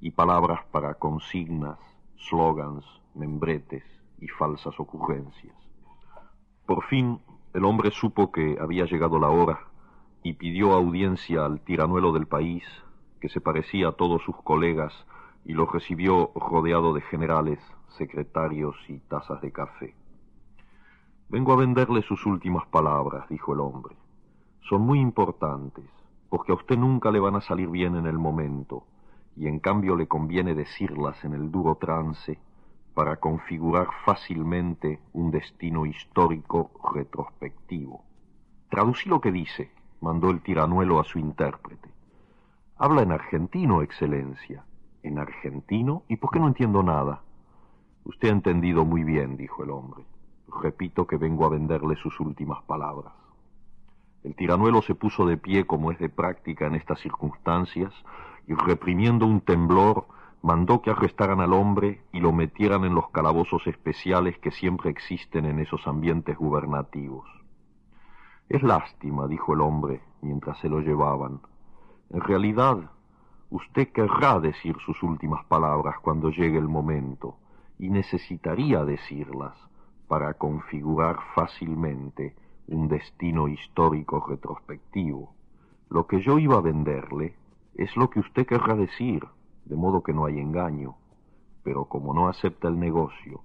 y 0.00 0.12
palabras 0.12 0.60
para 0.70 0.94
consignas, 0.94 1.78
slogans, 2.16 2.84
membretes 3.14 3.82
y 4.20 4.28
falsas 4.28 4.78
ocurrencias. 4.78 5.56
Por 6.66 6.84
fin 6.84 7.18
el 7.52 7.64
hombre 7.64 7.90
supo 7.90 8.30
que 8.30 8.58
había 8.60 8.84
llegado 8.84 9.18
la 9.18 9.28
hora 9.28 9.60
y 10.22 10.34
pidió 10.34 10.72
audiencia 10.72 11.44
al 11.44 11.60
tiranuelo 11.60 12.12
del 12.12 12.26
país, 12.26 12.64
que 13.20 13.28
se 13.28 13.40
parecía 13.40 13.88
a 13.88 13.92
todos 13.92 14.22
sus 14.22 14.36
colegas, 14.42 14.92
y 15.44 15.52
lo 15.52 15.66
recibió 15.66 16.30
rodeado 16.34 16.92
de 16.92 17.00
generales, 17.00 17.58
secretarios 17.96 18.76
y 18.88 18.98
tazas 18.98 19.40
de 19.40 19.52
café. 19.52 19.94
Vengo 21.28 21.52
a 21.52 21.56
venderle 21.56 22.02
sus 22.02 22.24
últimas 22.24 22.66
palabras, 22.68 23.28
dijo 23.28 23.52
el 23.52 23.58
hombre. 23.58 23.96
Son 24.68 24.82
muy 24.82 25.00
importantes, 25.00 25.84
porque 26.28 26.52
a 26.52 26.54
usted 26.54 26.78
nunca 26.78 27.10
le 27.10 27.18
van 27.18 27.34
a 27.34 27.40
salir 27.40 27.68
bien 27.68 27.96
en 27.96 28.06
el 28.06 28.16
momento, 28.16 28.84
y 29.34 29.48
en 29.48 29.58
cambio 29.58 29.96
le 29.96 30.06
conviene 30.06 30.54
decirlas 30.54 31.24
en 31.24 31.34
el 31.34 31.50
duro 31.50 31.74
trance 31.76 32.38
para 32.94 33.16
configurar 33.16 33.88
fácilmente 34.04 35.00
un 35.12 35.32
destino 35.32 35.84
histórico 35.84 36.70
retrospectivo. 36.94 38.04
Traducí 38.70 39.08
lo 39.08 39.20
que 39.20 39.32
dice, 39.32 39.72
mandó 40.00 40.30
el 40.30 40.42
tiranuelo 40.42 41.00
a 41.00 41.04
su 41.04 41.18
intérprete. 41.18 41.90
Habla 42.76 43.02
en 43.02 43.10
argentino, 43.10 43.82
Excelencia. 43.82 44.64
¿En 45.02 45.18
argentino? 45.18 46.04
¿Y 46.08 46.16
por 46.16 46.30
qué 46.30 46.38
no 46.38 46.46
entiendo 46.46 46.84
nada? 46.84 47.22
Usted 48.04 48.28
ha 48.28 48.32
entendido 48.32 48.84
muy 48.84 49.02
bien, 49.02 49.36
dijo 49.36 49.64
el 49.64 49.70
hombre. 49.70 50.04
Repito 50.62 51.06
que 51.06 51.16
vengo 51.16 51.44
a 51.44 51.48
venderle 51.48 51.96
sus 51.96 52.18
últimas 52.20 52.62
palabras. 52.64 53.12
El 54.22 54.34
tiranuelo 54.34 54.82
se 54.82 54.94
puso 54.94 55.26
de 55.26 55.36
pie 55.36 55.66
como 55.66 55.92
es 55.92 55.98
de 55.98 56.08
práctica 56.08 56.66
en 56.66 56.74
estas 56.74 57.00
circunstancias 57.00 57.92
y 58.46 58.54
reprimiendo 58.54 59.26
un 59.26 59.40
temblor 59.40 60.06
mandó 60.42 60.82
que 60.82 60.90
arrestaran 60.90 61.40
al 61.40 61.52
hombre 61.52 62.02
y 62.12 62.20
lo 62.20 62.32
metieran 62.32 62.84
en 62.84 62.94
los 62.94 63.08
calabozos 63.10 63.66
especiales 63.66 64.38
que 64.38 64.50
siempre 64.50 64.90
existen 64.90 65.44
en 65.44 65.58
esos 65.58 65.86
ambientes 65.86 66.36
gubernativos. 66.36 67.28
Es 68.48 68.62
lástima, 68.62 69.26
dijo 69.26 69.54
el 69.54 69.60
hombre 69.60 70.02
mientras 70.22 70.58
se 70.58 70.68
lo 70.68 70.80
llevaban. 70.80 71.40
En 72.10 72.20
realidad, 72.20 72.90
usted 73.50 73.92
querrá 73.92 74.38
decir 74.40 74.76
sus 74.84 75.02
últimas 75.02 75.44
palabras 75.46 75.96
cuando 76.00 76.30
llegue 76.30 76.58
el 76.58 76.68
momento, 76.68 77.36
y 77.78 77.90
necesitaría 77.90 78.84
decirlas 78.84 79.54
para 80.08 80.34
configurar 80.34 81.18
fácilmente 81.34 82.34
un 82.68 82.88
destino 82.88 83.48
histórico 83.48 84.24
retrospectivo. 84.26 85.34
Lo 85.88 86.06
que 86.06 86.20
yo 86.20 86.38
iba 86.38 86.56
a 86.56 86.60
venderle 86.60 87.34
es 87.74 87.96
lo 87.96 88.10
que 88.10 88.20
usted 88.20 88.46
querrá 88.46 88.74
decir, 88.74 89.24
de 89.64 89.76
modo 89.76 90.02
que 90.02 90.12
no 90.12 90.26
hay 90.26 90.38
engaño. 90.38 90.96
Pero 91.62 91.86
como 91.86 92.14
no 92.14 92.28
acepta 92.28 92.68
el 92.68 92.78
negocio, 92.78 93.40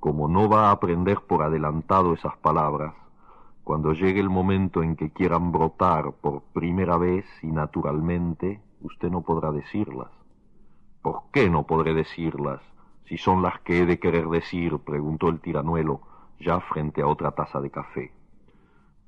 como 0.00 0.28
no 0.28 0.48
va 0.48 0.68
a 0.68 0.70
aprender 0.72 1.20
por 1.20 1.42
adelantado 1.42 2.14
esas 2.14 2.36
palabras, 2.38 2.94
cuando 3.64 3.92
llegue 3.92 4.20
el 4.20 4.30
momento 4.30 4.82
en 4.82 4.96
que 4.96 5.10
quieran 5.10 5.52
brotar 5.52 6.12
por 6.12 6.42
primera 6.54 6.96
vez 6.96 7.26
y 7.42 7.48
naturalmente, 7.48 8.60
usted 8.80 9.10
no 9.10 9.22
podrá 9.22 9.52
decirlas. 9.52 10.08
¿Por 11.02 11.22
qué 11.32 11.50
no 11.50 11.64
podré 11.64 11.94
decirlas 11.94 12.60
si 13.08 13.16
son 13.16 13.42
las 13.42 13.58
que 13.60 13.80
he 13.80 13.86
de 13.86 13.98
querer 13.98 14.28
decir? 14.28 14.78
preguntó 14.80 15.30
el 15.30 15.40
tiranuelo, 15.40 16.02
ya 16.38 16.60
frente 16.60 17.00
a 17.00 17.06
otra 17.06 17.32
taza 17.32 17.58
de 17.60 17.70
café. 17.70 18.12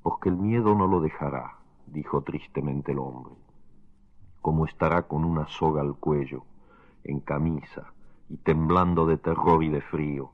Porque 0.01 0.29
el 0.29 0.37
miedo 0.37 0.73
no 0.73 0.87
lo 0.87 1.01
dejará, 1.01 1.57
dijo 1.85 2.23
tristemente 2.23 2.93
el 2.93 2.99
hombre. 2.99 3.35
Como 4.41 4.65
estará 4.65 5.03
con 5.03 5.23
una 5.23 5.45
soga 5.47 5.81
al 5.81 5.95
cuello, 5.95 6.43
en 7.03 7.19
camisa, 7.19 7.93
y 8.27 8.37
temblando 8.37 9.05
de 9.05 9.17
terror 9.17 9.63
y 9.63 9.69
de 9.69 9.81
frío, 9.81 10.31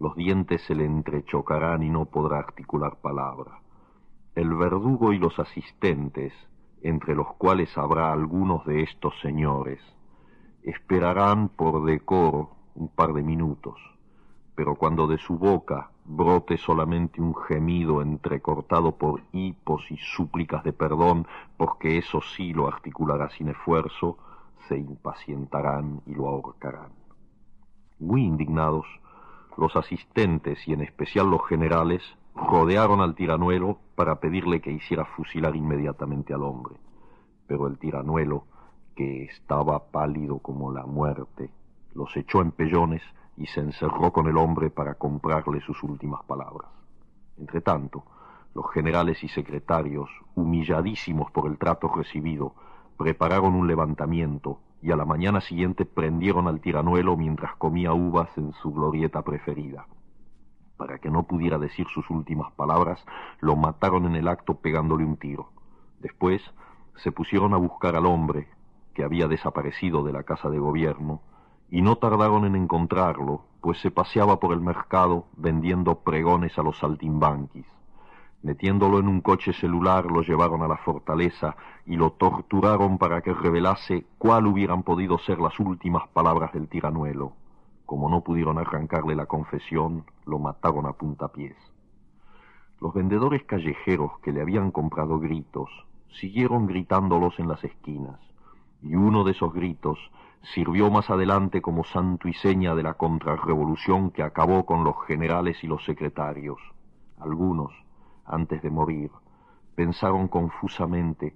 los 0.00 0.16
dientes 0.16 0.62
se 0.62 0.74
le 0.74 0.86
entrechocarán 0.86 1.82
y 1.82 1.90
no 1.90 2.06
podrá 2.06 2.38
articular 2.38 2.96
palabra. 2.96 3.60
El 4.34 4.54
verdugo 4.54 5.12
y 5.12 5.18
los 5.18 5.38
asistentes, 5.38 6.32
entre 6.80 7.14
los 7.14 7.34
cuales 7.34 7.76
habrá 7.76 8.10
algunos 8.10 8.64
de 8.64 8.82
estos 8.82 9.12
señores, 9.20 9.80
esperarán 10.62 11.50
por 11.50 11.84
decoro 11.84 12.61
un 12.74 12.88
par 12.88 13.12
de 13.12 13.22
minutos, 13.22 13.78
pero 14.54 14.74
cuando 14.76 15.06
de 15.06 15.18
su 15.18 15.38
boca 15.38 15.90
brote 16.04 16.56
solamente 16.58 17.20
un 17.20 17.34
gemido 17.34 18.02
entrecortado 18.02 18.96
por 18.96 19.22
hipos 19.32 19.90
y 19.90 19.96
súplicas 19.96 20.64
de 20.64 20.72
perdón, 20.72 21.26
porque 21.56 21.98
eso 21.98 22.20
sí 22.20 22.52
lo 22.52 22.66
articulará 22.66 23.30
sin 23.30 23.48
esfuerzo, 23.48 24.18
se 24.68 24.78
impacientarán 24.78 26.02
y 26.06 26.14
lo 26.14 26.28
ahorcarán. 26.28 26.90
Muy 27.98 28.24
indignados, 28.24 28.86
los 29.56 29.76
asistentes 29.76 30.66
y 30.66 30.72
en 30.72 30.80
especial 30.82 31.30
los 31.30 31.46
generales 31.46 32.02
rodearon 32.34 33.00
al 33.00 33.14
tiranuelo 33.14 33.78
para 33.94 34.16
pedirle 34.16 34.60
que 34.60 34.72
hiciera 34.72 35.04
fusilar 35.04 35.54
inmediatamente 35.54 36.32
al 36.34 36.42
hombre. 36.42 36.76
Pero 37.46 37.66
el 37.66 37.78
tiranuelo, 37.78 38.44
que 38.96 39.24
estaba 39.24 39.90
pálido 39.90 40.38
como 40.38 40.72
la 40.72 40.84
muerte, 40.84 41.50
los 41.94 42.16
echó 42.16 42.40
en 42.40 42.52
pellones 42.52 43.02
y 43.36 43.46
se 43.46 43.60
encerró 43.60 44.12
con 44.12 44.28
el 44.28 44.36
hombre 44.36 44.70
para 44.70 44.94
comprarle 44.94 45.60
sus 45.60 45.82
últimas 45.82 46.22
palabras. 46.24 46.68
Entretanto, 47.38 48.04
los 48.54 48.70
generales 48.70 49.22
y 49.24 49.28
secretarios, 49.28 50.10
humilladísimos 50.34 51.30
por 51.30 51.50
el 51.50 51.58
trato 51.58 51.88
recibido, 51.88 52.54
prepararon 52.98 53.54
un 53.54 53.66
levantamiento 53.66 54.60
y 54.82 54.90
a 54.90 54.96
la 54.96 55.04
mañana 55.04 55.40
siguiente 55.40 55.86
prendieron 55.86 56.48
al 56.48 56.60
tiranuelo 56.60 57.16
mientras 57.16 57.54
comía 57.56 57.92
uvas 57.92 58.36
en 58.36 58.52
su 58.54 58.72
glorieta 58.72 59.22
preferida. 59.22 59.86
Para 60.76 60.98
que 60.98 61.10
no 61.10 61.22
pudiera 61.22 61.58
decir 61.58 61.86
sus 61.88 62.10
últimas 62.10 62.52
palabras, 62.52 63.04
lo 63.40 63.56
mataron 63.56 64.06
en 64.06 64.16
el 64.16 64.28
acto 64.28 64.54
pegándole 64.54 65.04
un 65.04 65.16
tiro. 65.16 65.50
Después 66.00 66.42
se 66.96 67.12
pusieron 67.12 67.54
a 67.54 67.56
buscar 67.56 67.96
al 67.96 68.06
hombre, 68.06 68.48
que 68.92 69.04
había 69.04 69.28
desaparecido 69.28 70.02
de 70.02 70.12
la 70.12 70.24
casa 70.24 70.50
de 70.50 70.58
gobierno, 70.58 71.22
y 71.72 71.80
no 71.80 71.96
tardaron 71.96 72.44
en 72.44 72.54
encontrarlo, 72.54 73.46
pues 73.62 73.80
se 73.80 73.90
paseaba 73.90 74.38
por 74.38 74.52
el 74.52 74.60
mercado 74.60 75.24
vendiendo 75.38 76.00
pregones 76.00 76.58
a 76.58 76.62
los 76.62 76.78
saltimbanquis. 76.78 77.64
Metiéndolo 78.42 78.98
en 78.98 79.08
un 79.08 79.22
coche 79.22 79.54
celular 79.54 80.04
lo 80.04 80.20
llevaron 80.20 80.60
a 80.60 80.68
la 80.68 80.76
fortaleza 80.76 81.56
y 81.86 81.96
lo 81.96 82.10
torturaron 82.12 82.98
para 82.98 83.22
que 83.22 83.32
revelase 83.32 84.04
cuál 84.18 84.48
hubieran 84.48 84.82
podido 84.82 85.16
ser 85.16 85.38
las 85.38 85.58
últimas 85.58 86.06
palabras 86.08 86.52
del 86.52 86.68
tiranuelo. 86.68 87.32
Como 87.86 88.10
no 88.10 88.20
pudieron 88.20 88.58
arrancarle 88.58 89.14
la 89.14 89.24
confesión, 89.24 90.04
lo 90.26 90.38
mataron 90.38 90.84
a 90.84 90.92
puntapiés. 90.92 91.56
Los 92.82 92.92
vendedores 92.92 93.44
callejeros 93.44 94.18
que 94.22 94.32
le 94.32 94.42
habían 94.42 94.72
comprado 94.72 95.18
gritos 95.18 95.70
siguieron 96.20 96.66
gritándolos 96.66 97.38
en 97.38 97.48
las 97.48 97.64
esquinas, 97.64 98.20
y 98.82 98.94
uno 98.94 99.24
de 99.24 99.30
esos 99.30 99.54
gritos 99.54 99.98
sirvió 100.42 100.90
más 100.90 101.08
adelante 101.10 101.62
como 101.62 101.84
santo 101.84 102.28
y 102.28 102.34
seña 102.34 102.74
de 102.74 102.82
la 102.82 102.94
contrarrevolución 102.94 104.10
que 104.10 104.22
acabó 104.22 104.66
con 104.66 104.84
los 104.84 104.96
generales 105.06 105.62
y 105.62 105.66
los 105.66 105.84
secretarios. 105.84 106.58
Algunos, 107.18 107.72
antes 108.24 108.62
de 108.62 108.70
morir, 108.70 109.10
pensaron 109.74 110.28
confusamente 110.28 111.34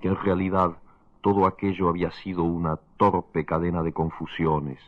que 0.00 0.08
en 0.08 0.16
realidad 0.16 0.76
todo 1.20 1.46
aquello 1.46 1.88
había 1.88 2.10
sido 2.10 2.42
una 2.42 2.76
torpe 2.96 3.44
cadena 3.44 3.82
de 3.82 3.92
confusiones 3.92 4.78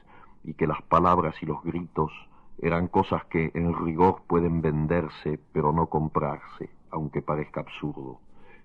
y 0.44 0.54
que 0.54 0.66
las 0.66 0.82
palabras 0.82 1.34
y 1.42 1.46
los 1.46 1.62
gritos 1.62 2.12
eran 2.58 2.88
cosas 2.88 3.24
que 3.26 3.50
en 3.54 3.74
rigor 3.84 4.22
pueden 4.26 4.60
venderse 4.60 5.38
pero 5.52 5.72
no 5.72 5.86
comprarse, 5.86 6.70
aunque 6.90 7.22
parezca 7.22 7.60
absurdo, 7.60 8.20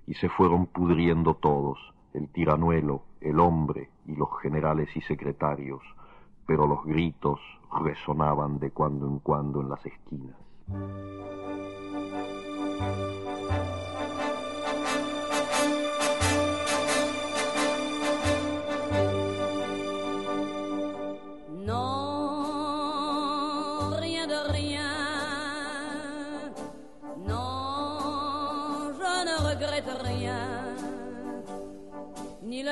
y 0.06 0.16
se 0.16 0.30
fueron 0.30 0.66
pudriendo 0.66 1.36
todos, 1.36 1.95
el 2.16 2.30
tiranuelo, 2.30 3.04
el 3.22 3.40
hombre 3.40 3.90
y 4.06 4.16
los 4.16 4.30
generales 4.42 4.90
y 4.96 5.02
secretarios, 5.02 5.82
pero 6.48 6.66
los 6.68 6.84
gritos 6.86 7.40
resonaban 7.84 8.60
de 8.60 8.72
cuando 8.72 9.08
en 9.08 9.20
cuando 9.20 9.62
en 9.62 9.70
las 9.70 9.86
esquinas. 9.86 10.36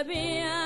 Ni 0.06 0.63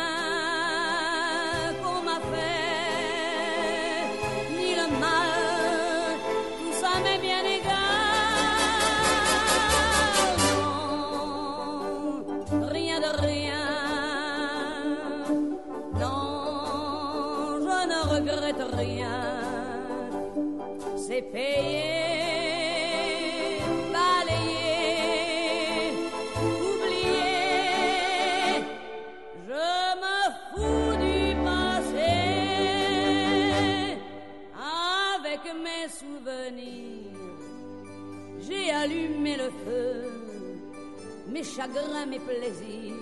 chagrins, 41.57 42.05
mes 42.05 42.19
plaisirs. 42.19 42.93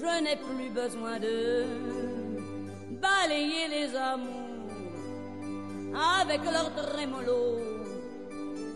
Je 0.00 0.12
n'ai 0.24 0.36
plus 0.36 0.70
besoin 0.70 1.18
de 1.18 1.64
balayer 3.06 3.68
les 3.68 3.94
amours 3.94 4.70
avec 6.18 6.40
leur 6.44 6.68
trémolo, 6.74 7.42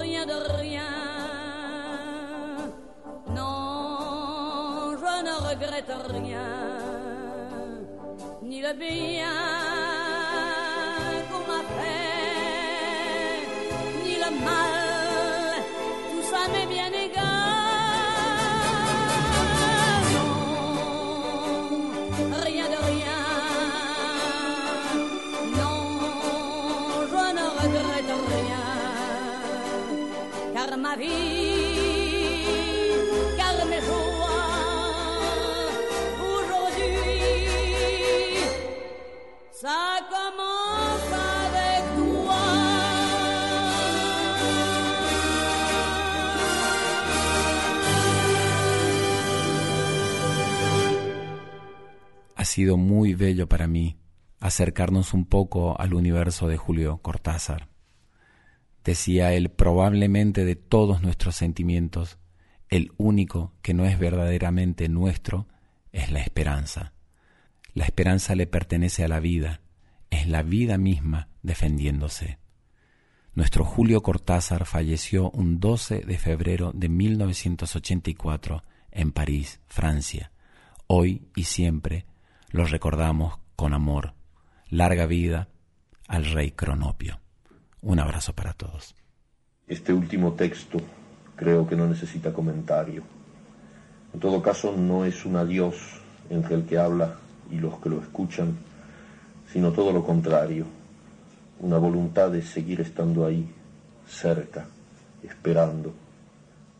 rien 0.04 0.24
de 0.26 0.38
rien. 0.58 0.92
Non, 3.28 4.96
je 5.02 5.14
ne 5.26 5.34
regrette 5.48 5.92
rien, 6.08 6.79
le 8.70 8.76
bien 8.78 9.38
qu'on 11.30 11.42
m'a 11.50 11.62
fait, 11.76 13.40
ni 14.04 14.14
le 14.14 14.30
mal, 14.44 15.62
tout 16.10 16.24
ça 16.30 16.42
m'est 16.52 16.68
bien 16.74 16.90
égal. 17.06 17.24
Non, 22.30 22.38
rien 22.44 22.66
de 22.74 22.80
rien. 22.92 23.20
Non, 25.58 25.80
je 27.12 27.24
ne 27.38 27.44
regrette 27.60 28.14
rien, 28.34 28.68
car 30.54 30.70
ma 30.78 30.94
vie, 30.96 31.39
sido 52.60 52.76
muy 52.76 53.14
bello 53.14 53.48
para 53.48 53.66
mí 53.66 53.96
acercarnos 54.38 55.14
un 55.14 55.24
poco 55.24 55.80
al 55.80 55.94
universo 55.94 56.46
de 56.46 56.58
Julio 56.58 56.98
Cortázar. 56.98 57.70
Decía 58.84 59.32
él, 59.32 59.48
probablemente 59.48 60.44
de 60.44 60.56
todos 60.56 61.00
nuestros 61.00 61.36
sentimientos, 61.36 62.18
el 62.68 62.92
único 62.98 63.54
que 63.62 63.72
no 63.72 63.86
es 63.86 63.98
verdaderamente 63.98 64.90
nuestro 64.90 65.46
es 65.90 66.12
la 66.12 66.20
esperanza. 66.20 66.92
La 67.72 67.86
esperanza 67.86 68.34
le 68.34 68.46
pertenece 68.46 69.04
a 69.04 69.08
la 69.08 69.20
vida, 69.20 69.62
es 70.10 70.28
la 70.28 70.42
vida 70.42 70.76
misma 70.76 71.28
defendiéndose. 71.42 72.40
Nuestro 73.32 73.64
Julio 73.64 74.02
Cortázar 74.02 74.66
falleció 74.66 75.30
un 75.30 75.60
12 75.60 76.00
de 76.00 76.18
febrero 76.18 76.72
de 76.74 76.90
1984 76.90 78.64
en 78.90 79.12
París, 79.12 79.62
Francia. 79.66 80.30
Hoy 80.88 81.22
y 81.34 81.44
siempre 81.44 82.04
lo 82.52 82.64
recordamos 82.64 83.38
con 83.56 83.74
amor. 83.74 84.14
Larga 84.68 85.06
vida 85.06 85.48
al 86.08 86.24
rey 86.24 86.50
Cronopio. 86.50 87.20
Un 87.82 88.00
abrazo 88.00 88.34
para 88.34 88.52
todos. 88.52 88.94
Este 89.66 89.92
último 89.92 90.32
texto 90.32 90.78
creo 91.36 91.66
que 91.66 91.76
no 91.76 91.86
necesita 91.86 92.32
comentario. 92.32 93.02
En 94.12 94.20
todo 94.20 94.42
caso, 94.42 94.74
no 94.76 95.04
es 95.04 95.24
un 95.24 95.36
adiós 95.36 95.76
entre 96.28 96.56
el 96.56 96.64
que 96.66 96.78
habla 96.78 97.16
y 97.50 97.58
los 97.58 97.78
que 97.80 97.88
lo 97.88 98.00
escuchan, 98.00 98.56
sino 99.52 99.72
todo 99.72 99.92
lo 99.92 100.04
contrario, 100.04 100.66
una 101.60 101.78
voluntad 101.78 102.30
de 102.30 102.42
seguir 102.42 102.80
estando 102.80 103.24
ahí, 103.24 103.48
cerca, 104.08 104.66
esperando, 105.22 105.92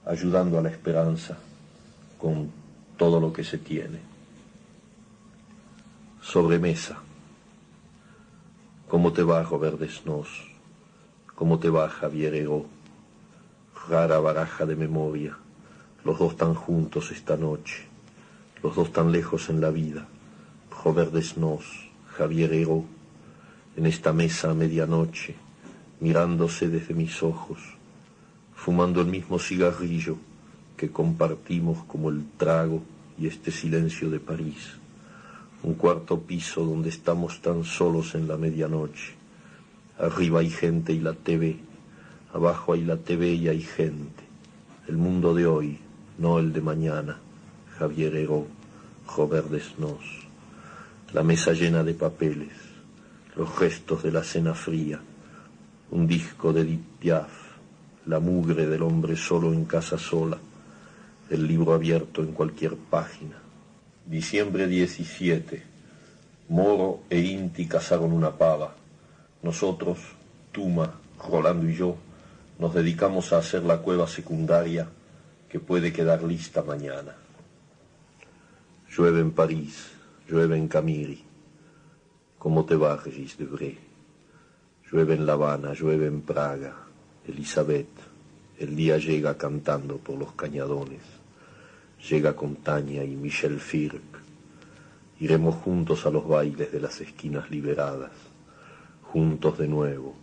ayudando 0.05 0.59
a 0.59 0.63
la 0.63 0.71
esperanza 0.71 1.39
con 2.19 2.51
todo 2.97 3.21
lo 3.21 3.33
que 3.33 3.45
se 3.45 3.59
tiene. 3.59 4.10
Sobremesa. 6.23 6.99
¿Cómo 8.89 9.13
te 9.13 9.23
va, 9.23 9.43
Robert 9.43 9.79
Desnos? 9.79 10.29
¿Cómo 11.35 11.59
te 11.59 11.71
va, 11.71 11.89
Javier 11.89 12.35
Ego? 12.35 12.67
Rara 13.89 14.21
baraja 14.21 14.67
de 14.67 14.77
memoria, 14.77 15.39
los 16.05 16.19
dos 16.19 16.37
tan 16.37 16.55
juntos 16.55 17.11
esta 17.11 17.39
noche, 17.39 17.87
los 18.63 18.77
dos 18.77 18.93
tan 18.93 19.11
lejos 19.11 19.49
en 19.49 19.63
la 19.63 19.71
vida, 19.71 20.07
Robert 20.85 21.11
Desnos, 21.11 21.65
Javier 22.13 22.53
Ego, 22.53 22.85
en 23.77 23.87
esta 23.87 24.13
mesa 24.13 24.51
a 24.51 24.55
medianoche, 24.55 25.37
mirándose 26.01 26.69
desde 26.69 26.93
mis 26.93 27.23
ojos, 27.23 27.59
fumando 28.55 29.01
el 29.01 29.07
mismo 29.07 29.39
cigarrillo 29.39 30.19
que 30.77 30.91
compartimos 30.91 31.83
como 31.85 32.11
el 32.11 32.27
trago 32.37 32.83
y 33.19 33.27
este 33.27 33.51
silencio 33.51 34.11
de 34.11 34.21
París, 34.21 34.80
un 35.63 35.75
cuarto 35.75 36.21
piso 36.21 36.65
donde 36.65 36.89
estamos 36.89 37.43
tan 37.43 37.65
solos 37.65 38.15
en 38.15 38.27
la 38.27 38.37
medianoche, 38.37 39.15
arriba 39.99 40.41
hay 40.41 40.51
gente 40.51 40.93
y 40.93 41.01
la 41.01 41.13
TV, 41.13 41.59
abajo 42.33 42.73
hay 42.73 42.85
la 42.85 42.97
TV 42.97 43.35
y 43.35 43.49
hay 43.49 43.61
gente, 43.61 44.25
el 44.89 44.97
mundo 44.97 45.35
de 45.35 45.47
hoy, 45.47 45.79
no 46.19 46.39
el 46.39 46.53
de 46.53 46.61
mañana, 46.61 47.19
Javier 47.79 48.17
Ego, 48.17 48.47
Robert 49.17 49.49
Desnos, 49.49 50.29
la 51.13 51.23
mesa 51.23 51.53
llena 51.53 51.83
de 51.83 51.95
papeles, 51.95 52.53
los 53.37 53.59
restos 53.59 54.03
de 54.03 54.13
la 54.13 54.25
cena 54.25 54.55
fría, 54.55 55.01
un 55.91 56.07
disco 56.07 56.53
de 56.53 56.63
Edith 56.63 56.85
Piaf, 57.01 57.31
la 58.07 58.21
mugre 58.21 58.67
del 58.67 58.83
hombre 58.83 59.17
solo 59.17 59.53
en 59.53 59.65
casa 59.65 59.99
sola, 59.99 60.39
el 61.29 61.47
libro 61.47 61.75
abierto 61.75 62.23
en 62.23 62.33
cualquier 62.33 62.77
página. 62.77 63.40
Diciembre 64.11 64.67
17. 64.67 65.63
Moro 66.49 67.05
e 67.09 67.21
Inti 67.21 67.69
cazaron 67.69 68.11
una 68.11 68.33
pava. 68.33 68.75
Nosotros, 69.43 70.01
Tuma, 70.51 70.99
Rolando 71.31 71.71
y 71.71 71.77
yo, 71.77 71.95
nos 72.59 72.75
dedicamos 72.75 73.33
a 73.33 73.39
hacer 73.39 73.63
la 73.63 73.79
cueva 73.79 74.09
secundaria 74.09 74.89
que 75.49 75.61
puede 75.61 75.93
quedar 75.93 76.25
lista 76.25 76.65
mañana. 76.65 77.15
Llueve 78.91 79.21
en 79.21 79.31
París, 79.31 79.93
llueve 80.29 80.57
en 80.57 80.67
Camiri. 80.67 81.23
¿Cómo 82.37 82.65
te 82.65 82.75
va, 82.75 82.97
Regis 82.97 83.39
de 83.39 83.45
Bré? 83.45 83.79
Llueve 84.91 85.15
en 85.15 85.25
La 85.25 85.35
Habana, 85.35 85.73
llueve 85.73 86.09
en 86.09 86.23
Praga, 86.23 86.75
Elizabeth. 87.29 87.87
El 88.59 88.75
día 88.75 88.99
llega 88.99 89.39
cantando 89.39 89.99
por 89.99 90.19
los 90.19 90.33
cañadones. 90.33 91.21
Llega 92.09 92.35
con 92.35 92.57
y 92.67 93.17
Michel 93.17 93.61
Firk. 93.61 94.23
Iremos 95.21 95.57
juntos 95.57 96.07
a 96.07 96.11
los 96.11 96.27
bailes 96.27 96.73
de 96.73 96.81
las 96.81 97.01
esquinas 97.01 97.51
liberadas. 97.51 98.13
Juntos 99.03 99.59
de 99.59 99.69
nuevo. 99.69 100.15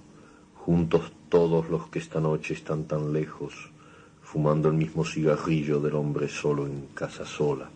Juntos 0.55 1.11
todos 1.29 1.69
los 1.69 1.87
que 1.89 1.99
esta 1.99 2.19
noche 2.19 2.55
están 2.55 2.85
tan 2.85 3.13
lejos, 3.13 3.53
fumando 4.21 4.69
el 4.69 4.75
mismo 4.75 5.05
cigarrillo 5.05 5.79
del 5.79 5.95
hombre 5.95 6.27
solo 6.27 6.65
en 6.65 6.87
casa 6.93 7.25
sola. 7.25 7.69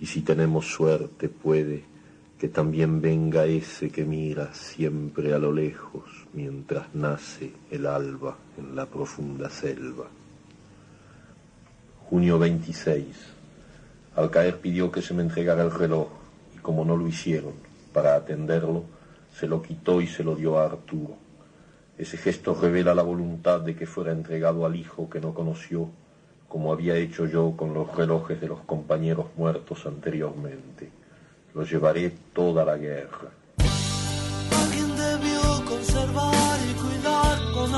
Y 0.00 0.06
si 0.06 0.20
tenemos 0.20 0.66
suerte 0.66 1.28
puede 1.28 1.84
que 2.38 2.48
también 2.48 3.00
venga 3.00 3.46
ese 3.46 3.90
que 3.90 4.04
mira 4.04 4.54
siempre 4.54 5.32
a 5.32 5.38
lo 5.38 5.52
lejos 5.52 6.04
mientras 6.34 6.94
nace 6.94 7.52
el 7.70 7.86
alba 7.86 8.36
en 8.56 8.76
la 8.76 8.86
profunda 8.86 9.50
selva. 9.50 10.06
Junio 12.08 12.38
26. 12.38 13.04
Al 14.16 14.30
caer 14.30 14.56
pidió 14.60 14.90
que 14.90 15.02
se 15.02 15.12
me 15.12 15.22
entregara 15.22 15.62
el 15.62 15.70
reloj 15.70 16.08
y 16.56 16.58
como 16.60 16.82
no 16.86 16.96
lo 16.96 17.06
hicieron, 17.06 17.52
para 17.92 18.14
atenderlo, 18.14 18.84
se 19.38 19.46
lo 19.46 19.60
quitó 19.60 20.00
y 20.00 20.06
se 20.06 20.24
lo 20.24 20.34
dio 20.34 20.58
a 20.58 20.64
Arturo. 20.64 21.16
Ese 21.98 22.16
gesto 22.16 22.54
revela 22.54 22.94
la 22.94 23.02
voluntad 23.02 23.60
de 23.60 23.76
que 23.76 23.84
fuera 23.84 24.12
entregado 24.12 24.64
al 24.64 24.74
hijo 24.74 25.10
que 25.10 25.20
no 25.20 25.34
conoció, 25.34 25.90
como 26.48 26.72
había 26.72 26.96
hecho 26.96 27.26
yo 27.26 27.52
con 27.54 27.74
los 27.74 27.94
relojes 27.94 28.40
de 28.40 28.48
los 28.48 28.60
compañeros 28.60 29.26
muertos 29.36 29.84
anteriormente. 29.84 30.88
Lo 31.52 31.64
llevaré 31.64 32.14
toda 32.32 32.64
la 32.64 32.78
guerra. 32.78 33.28
Alguien 34.62 34.96
debió 34.96 35.64
conservar 35.66 36.58
y 36.70 36.72
cuidar 36.72 37.38
con 37.52 37.74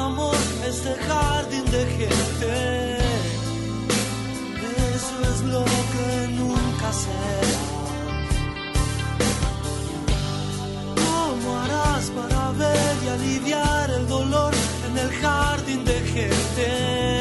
lo 5.51 5.65
que 5.65 6.29
nunca 6.39 6.93
será. 6.93 7.63
¿Cómo 11.03 11.59
harás 11.61 12.05
para 12.11 12.53
ver 12.53 12.95
y 13.05 13.09
aliviar 13.09 13.91
el 13.91 14.07
dolor 14.09 14.53
en 14.87 14.99
el 14.99 15.11
jardín 15.23 15.85
de 15.85 15.99
gente? 16.15 17.21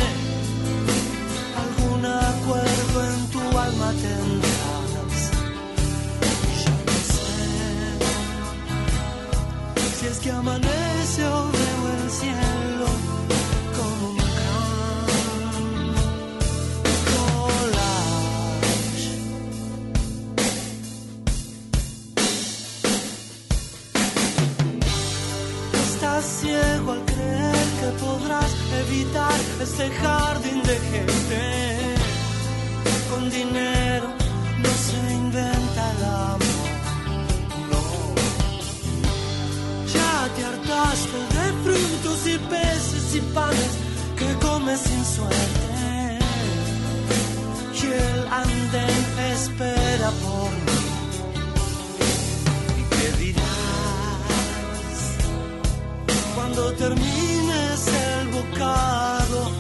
¿Algún 1.64 2.06
acuerdo 2.06 2.98
en 3.12 3.20
tu 3.34 3.44
alma 3.58 3.90
tendrás? 4.04 5.22
Ya 6.64 6.76
no 6.86 6.98
sé 7.12 7.32
si 10.00 10.06
es 10.08 10.20
que 10.20 10.32
amanece 10.32 11.22
o 11.26 11.52
veo 11.52 11.84
el 12.04 12.12
cielo. 12.12 12.59
podrás 27.92 28.52
evitar 28.82 29.40
este 29.62 29.90
jardín 29.92 30.62
de 30.64 30.78
gente. 30.92 31.96
Con 33.10 33.30
dinero 33.30 34.08
no 34.64 34.70
se 34.88 35.14
inventa 35.14 35.82
el 35.94 36.04
amor, 36.04 36.70
no. 37.72 37.84
Ya 39.96 40.14
te 40.36 40.42
hartaste 40.50 41.20
de 41.36 41.46
frutos 41.64 42.28
y 42.28 42.38
peces 42.54 43.16
y 43.16 43.22
panes 43.34 43.74
que 44.18 44.30
comes 44.46 44.80
sin 44.82 45.06
suerte. 45.06 46.20
Y 47.82 47.86
el 47.86 48.28
andén 48.28 48.99
cuando 56.50 56.74
termines 56.74 57.88
el 57.88 58.28
bocado 58.30 59.52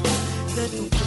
de 0.55 0.67
tu 0.69 0.98